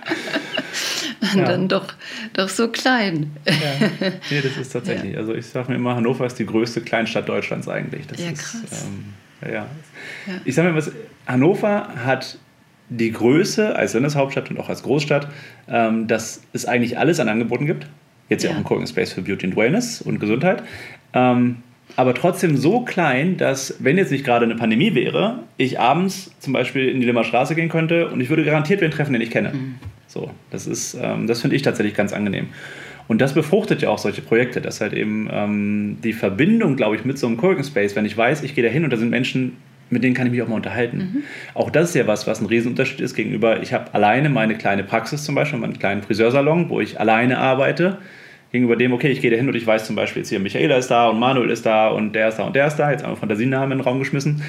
ja. 1.36 1.46
dann 1.46 1.68
doch, 1.68 1.94
doch 2.34 2.50
so 2.50 2.68
klein. 2.70 3.32
Ja. 3.46 3.54
Nee, 4.30 4.42
das 4.42 4.58
ist 4.58 4.70
tatsächlich. 4.74 4.98
Ja. 5.08 5.20
Also 5.20 5.34
ich 5.34 5.46
sage 5.46 5.72
mir 5.72 5.76
immer, 5.76 5.96
Hannover 5.96 6.26
ist 6.26 6.38
die 6.40 6.46
größte 6.46 6.82
Kleinstadt 6.82 7.30
Deutschlands 7.30 7.68
eigentlich. 7.68 7.77
Das 8.08 8.20
ja, 8.20 8.32
ist, 8.32 8.40
krass. 8.40 8.86
Ähm, 8.86 9.52
ja, 9.52 9.68
Ich 10.46 10.56
sage 10.56 10.70
mir 10.70 10.76
was, 10.76 10.92
Hannover 11.28 11.90
hat 12.04 12.38
die 12.90 13.12
Größe 13.12 13.76
als 13.76 13.94
Landeshauptstadt 13.94 14.50
und 14.50 14.60
auch 14.60 14.70
als 14.70 14.84
Großstadt, 14.84 15.28
ähm, 15.68 16.08
dass 16.08 16.42
es 16.54 16.66
eigentlich 16.66 16.98
alles 16.98 17.20
an 17.20 17.30
Angeboten 17.30 17.66
gibt. 17.66 17.88
Jetzt 18.30 18.44
ja, 18.44 18.52
auch 18.52 18.56
ein 18.56 18.64
Coworking 18.64 18.88
Space 18.88 19.14
für 19.14 19.22
Beauty 19.22 19.48
and 19.48 19.56
Wellness 19.56 20.02
und 20.02 20.20
Gesundheit. 20.20 20.64
Ähm, 21.14 21.58
aber 21.96 22.14
trotzdem 22.14 22.58
so 22.58 22.82
klein, 22.82 23.38
dass, 23.38 23.76
wenn 23.80 23.98
jetzt 23.98 24.12
nicht 24.12 24.26
gerade 24.26 24.46
eine 24.46 24.56
Pandemie 24.56 24.94
wäre, 24.94 25.44
ich 25.58 25.80
abends 25.80 26.32
zum 26.40 26.54
Beispiel 26.54 26.90
in 26.90 27.00
die 27.00 27.06
Limmer 27.06 27.24
Straße 27.24 27.56
gehen 27.56 27.70
könnte 27.70 28.10
und 28.10 28.20
ich 28.22 28.30
würde 28.30 28.44
garantiert 28.44 28.82
wen 28.82 28.92
treffen, 28.92 29.14
den 29.14 29.22
ich 29.22 29.32
kenne. 29.32 29.54
Mhm. 29.54 29.76
So, 30.08 30.32
das 30.52 30.68
ist, 30.68 30.98
ähm, 31.02 31.28
das 31.28 31.42
finde 31.42 31.56
ich 31.56 31.62
tatsächlich 31.62 31.96
ganz 31.96 32.14
angenehm. 32.14 32.50
Und 33.08 33.22
das 33.22 33.34
befruchtet 33.34 33.82
ja 33.82 33.90
auch 33.90 33.98
solche 33.98 34.22
Projekte, 34.22 34.62
dass 34.62 34.82
halt 34.82 34.94
eben 34.94 35.30
ähm, 35.32 35.98
die 36.04 36.14
Verbindung, 36.14 36.76
glaube 36.76 36.96
ich, 36.96 37.06
mit 37.06 37.18
so 37.18 37.28
einem 37.28 37.38
Coworking 37.38 37.64
Space, 37.64 37.96
wenn 37.96 38.06
ich 38.06 38.18
weiß, 38.18 38.44
ich 38.44 38.54
gehe 38.54 38.64
da 38.64 38.70
hin 38.70 38.84
und 38.84 38.92
da 38.92 38.98
sind 38.98 39.10
Menschen, 39.10 39.58
mit 39.90 40.04
denen 40.04 40.14
kann 40.14 40.28
ich 40.28 40.34
mich 40.34 40.42
auch 40.42 40.48
mal 40.48 40.56
unterhalten. 40.56 40.98
Mhm. 40.98 41.24
Auch 41.54 41.70
das 41.70 41.90
ist 41.90 41.96
ja 41.96 42.08
was, 42.08 42.28
was 42.28 42.42
ein 42.42 42.48
Riesenunterschied 42.48 43.00
ist 43.00 43.16
gegenüber, 43.16 43.62
ich 43.62 43.74
habe 43.74 43.94
alleine 43.94 44.30
meine 44.30 44.56
kleine 44.56 44.84
Praxis 44.84 45.24
zum 45.24 45.36
Beispiel, 45.36 45.60
meinen 45.60 45.80
kleinen 45.80 46.04
Friseursalon, 46.04 46.70
wo 46.70 46.82
ich 46.82 47.00
alleine 47.00 47.38
arbeite, 47.38 47.98
gegenüber 48.52 48.76
dem, 48.76 48.94
okay, 48.94 49.10
ich 49.10 49.22
gehe 49.22 49.32
da 49.32 49.38
hin 49.38 49.48
und 49.48 49.56
ich 49.56 49.68
weiß 49.68 49.86
zum 49.86 49.96
Beispiel, 49.96 50.22
jetzt 50.22 50.30
hier 50.30 50.40
Michaela 50.40 50.78
ist 50.78 50.90
da 50.90 51.08
und 51.08 51.20
Manuel 51.20 51.50
ist 51.50 51.66
da 51.66 51.90
und 51.90 52.14
der 52.14 52.30
ist 52.30 52.38
da 52.38 52.44
und 52.44 52.56
der 52.56 52.68
ist 52.68 52.76
da, 52.76 52.92
jetzt 52.92 53.04
einmal 53.04 53.18
Fantasienamen 53.18 53.74
in 53.74 53.78
den 53.80 53.84
Raum 53.84 54.00
geschmissen. 54.00 54.42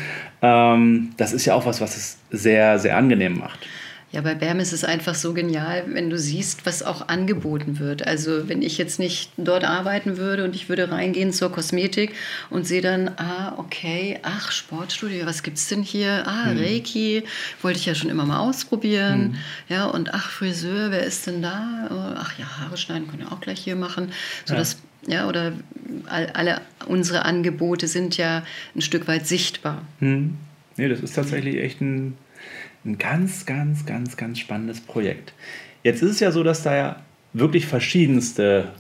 Ähm, 0.43 1.11
das 1.17 1.33
ist 1.33 1.45
ja 1.47 1.55
auch 1.55 1.67
was, 1.67 1.81
was 1.81 1.97
es 1.97 2.19
sehr, 2.31 2.79
sehr 2.79 2.97
angenehm 2.97 3.39
macht. 3.39 3.67
Ja, 4.11 4.23
bei 4.23 4.35
BAM 4.35 4.59
ist 4.59 4.73
es 4.73 4.85
einfach 4.85 5.15
so 5.15 5.35
genial, 5.35 5.85
wenn 5.89 6.09
du 6.09 6.17
siehst, 6.17 6.65
was 6.65 6.83
auch 6.83 7.09
angeboten 7.09 7.79
wird. 7.79 8.07
Also 8.07 8.49
wenn 8.49 8.63
ich 8.63 8.79
jetzt 8.79 8.99
nicht 8.99 9.31
dort 9.37 9.65
arbeiten 9.65 10.17
würde 10.17 10.45
und 10.45 10.55
ich 10.55 10.71
würde 10.71 10.91
reingehen 10.91 11.31
zur 11.31 11.53
Kosmetik 11.53 12.15
und 12.49 12.67
sehe 12.67 12.81
dann, 12.81 13.09
ah, 13.19 13.53
okay, 13.59 14.19
ach, 14.23 14.51
Sportstudio, 14.51 15.27
was 15.27 15.43
gibt 15.43 15.59
es 15.59 15.69
denn 15.69 15.83
hier? 15.83 16.27
Ah, 16.27 16.47
hm. 16.47 16.59
Reiki, 16.59 17.23
wollte 17.61 17.79
ich 17.79 17.85
ja 17.85 17.95
schon 17.95 18.09
immer 18.09 18.25
mal 18.25 18.39
ausprobieren. 18.39 19.21
Hm. 19.21 19.35
Ja, 19.69 19.85
und 19.87 20.15
ach, 20.15 20.31
Friseur, 20.31 20.91
wer 20.91 21.03
ist 21.03 21.27
denn 21.27 21.43
da? 21.43 22.17
Ach 22.19 22.39
ja, 22.39 22.47
Haare 22.61 22.79
schneiden 22.79 23.09
können 23.09 23.25
wir 23.25 23.33
auch 23.33 23.41
gleich 23.41 23.61
hier 23.61 23.77
machen. 23.77 24.13
So 24.47 24.55
ja. 24.55 24.63
Ja, 25.07 25.29
oder 25.29 25.53
all, 26.07 26.27
alle 26.35 26.61
unsere 26.87 27.25
Angebote 27.25 27.87
sind 27.87 28.17
ja 28.17 28.43
ein 28.75 28.81
Stück 28.81 29.07
weit 29.07 29.27
sichtbar. 29.27 29.83
Hm. 30.01 30.37
Nee, 30.77 30.89
das 30.89 31.01
ist 31.01 31.15
tatsächlich 31.15 31.57
echt 31.59 31.81
ein 31.81 32.17
ein 32.85 32.99
ganz, 32.99 33.47
ganz, 33.47 33.87
ganz, 33.87 34.17
ganz 34.17 34.39
spannendes 34.39 34.81
Projekt. 34.81 35.33
Jetzt 35.83 36.03
ist 36.03 36.11
es 36.13 36.21
ja 36.21 36.31
so, 36.31 36.43
dass 36.43 36.63
da 36.63 36.77
ja 36.77 36.97
wirklich 37.33 37.67
verschiedenste 37.67 38.73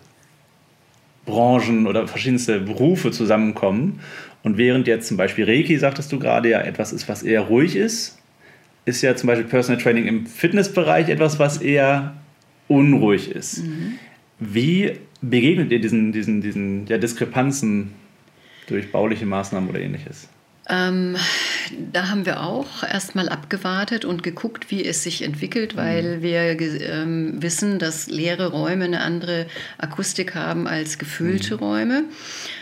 Branchen 1.27 1.87
oder 1.87 2.09
verschiedenste 2.09 2.61
Berufe 2.61 3.11
zusammenkommen. 3.11 4.01
Und 4.43 4.57
während 4.57 4.87
jetzt 4.87 5.09
zum 5.09 5.17
Beispiel 5.17 5.45
Reiki, 5.45 5.77
sagtest 5.79 6.11
du 6.13 6.19
gerade, 6.19 6.49
ja 6.49 6.61
etwas 6.61 6.93
ist, 6.93 7.09
was 7.09 7.23
eher 7.23 7.43
ruhig 7.43 7.77
ist, 7.77 8.19
ist 8.85 9.03
ja 9.03 9.15
zum 9.15 9.27
Beispiel 9.27 9.47
Personal 9.47 9.81
Training 9.81 10.07
im 10.07 10.27
Fitnessbereich 10.27 11.09
etwas, 11.11 11.39
was 11.39 11.59
eher 11.59 12.15
unruhig 12.69 13.31
ist. 13.31 13.59
Mhm. 13.65 13.99
Wie 14.39 14.93
begegnet 15.21 15.71
ihr 15.73 15.81
diesen, 15.81 16.13
diesen, 16.13 16.41
diesen 16.41 16.87
ja, 16.87 16.97
Diskrepanzen 16.99 17.93
durch 18.67 18.91
bauliche 18.91 19.27
Maßnahmen 19.27 19.69
oder 19.69 19.81
ähnliches? 19.81 20.29
Ähm, 20.69 21.17
da 21.93 22.09
haben 22.09 22.27
wir 22.27 22.43
auch 22.43 22.83
erstmal 22.83 23.29
abgewartet 23.29 24.05
und 24.05 24.23
geguckt, 24.23 24.71
wie 24.71 24.85
es 24.85 25.03
sich 25.03 25.23
entwickelt, 25.23 25.77
weil 25.77 26.19
mhm. 26.19 26.23
wir 26.23 26.61
ähm, 26.61 27.43
wissen, 27.43 27.79
dass 27.79 28.09
leere 28.09 28.49
Räume 28.49 28.85
eine 28.85 29.01
andere 29.01 29.47
Akustik 29.79 30.35
haben 30.35 30.67
als 30.67 30.99
gefüllte 30.99 31.55
mhm. 31.55 31.61
Räume. 31.61 32.05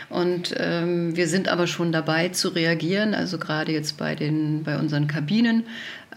Und 0.09 0.55
ähm, 0.57 1.15
wir 1.15 1.27
sind 1.27 1.49
aber 1.49 1.67
schon 1.67 1.91
dabei 1.91 2.29
zu 2.29 2.49
reagieren. 2.49 3.13
Also 3.13 3.37
gerade 3.37 3.71
jetzt 3.71 3.97
bei, 3.97 4.15
den, 4.15 4.63
bei 4.63 4.77
unseren 4.77 5.07
Kabinen 5.07 5.63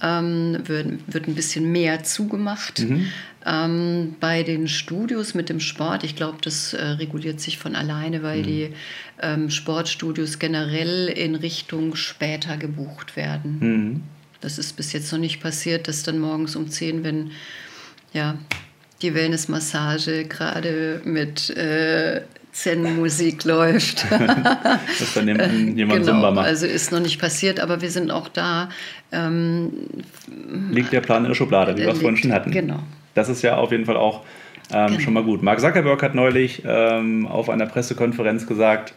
ähm, 0.02 0.58
wird, 0.64 0.86
wird 1.12 1.28
ein 1.28 1.34
bisschen 1.34 1.72
mehr 1.72 2.02
zugemacht. 2.04 2.80
Mhm. 2.80 3.06
Ähm, 3.46 4.16
bei 4.20 4.42
den 4.42 4.68
Studios 4.68 5.34
mit 5.34 5.48
dem 5.48 5.60
Sport, 5.60 6.04
ich 6.04 6.14
glaube, 6.14 6.38
das 6.42 6.74
äh, 6.74 6.84
reguliert 6.84 7.40
sich 7.40 7.58
von 7.58 7.74
alleine, 7.74 8.22
weil 8.22 8.40
mhm. 8.40 8.42
die 8.42 8.68
ähm, 9.22 9.50
Sportstudios 9.50 10.38
generell 10.38 11.08
in 11.08 11.34
Richtung 11.34 11.94
später 11.96 12.56
gebucht 12.58 13.16
werden. 13.16 13.58
Mhm. 13.60 14.02
Das 14.40 14.58
ist 14.58 14.76
bis 14.76 14.92
jetzt 14.92 15.10
noch 15.12 15.18
nicht 15.18 15.40
passiert, 15.40 15.88
dass 15.88 16.02
dann 16.02 16.18
morgens 16.18 16.56
um 16.56 16.68
10, 16.68 17.04
wenn 17.04 17.30
ja, 18.12 18.36
die 19.02 19.14
Wellnessmassage 19.14 20.24
gerade 20.24 21.00
mit 21.04 21.50
äh, 21.50 22.22
Zen-Musik 22.52 23.44
läuft. 23.44 24.04
Dass 24.10 25.14
dann 25.14 25.28
jemand 25.28 25.76
genau, 25.76 26.02
Zumba 26.02 26.30
macht. 26.30 26.46
Also 26.46 26.66
ist 26.66 26.92
noch 26.92 27.00
nicht 27.00 27.20
passiert, 27.20 27.60
aber 27.60 27.80
wir 27.80 27.90
sind 27.90 28.10
auch 28.10 28.28
da. 28.28 28.68
Ähm, 29.12 29.70
liegt 30.70 30.92
der 30.92 31.00
Plan 31.00 31.24
in 31.24 31.28
der 31.28 31.34
Schublade, 31.34 31.76
wie 31.76 31.82
wir 31.82 31.90
es 31.90 32.00
vorhin 32.00 32.16
schon 32.16 32.32
hatten. 32.32 32.50
Genau. 32.50 32.80
Das 33.14 33.28
ist 33.28 33.42
ja 33.42 33.56
auf 33.56 33.72
jeden 33.72 33.86
Fall 33.86 33.96
auch 33.96 34.22
ähm, 34.72 34.86
genau. 34.88 35.00
schon 35.00 35.12
mal 35.12 35.24
gut. 35.24 35.42
Mark 35.42 35.60
Zuckerberg 35.60 36.02
hat 36.02 36.14
neulich 36.14 36.62
ähm, 36.66 37.26
auf 37.26 37.48
einer 37.48 37.66
Pressekonferenz 37.66 38.46
gesagt, 38.46 38.94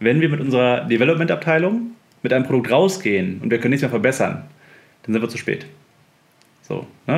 wenn 0.00 0.20
wir 0.20 0.28
mit 0.28 0.40
unserer 0.40 0.82
Development-Abteilung 0.82 1.92
mit 2.22 2.32
einem 2.32 2.44
Produkt 2.44 2.70
rausgehen 2.70 3.40
und 3.42 3.50
wir 3.50 3.58
können 3.58 3.70
nichts 3.70 3.82
mehr 3.82 3.90
verbessern, 3.90 4.44
dann 5.02 5.12
sind 5.12 5.22
wir 5.22 5.28
zu 5.28 5.38
spät. 5.38 5.66
So, 6.62 6.86
ne? 7.06 7.10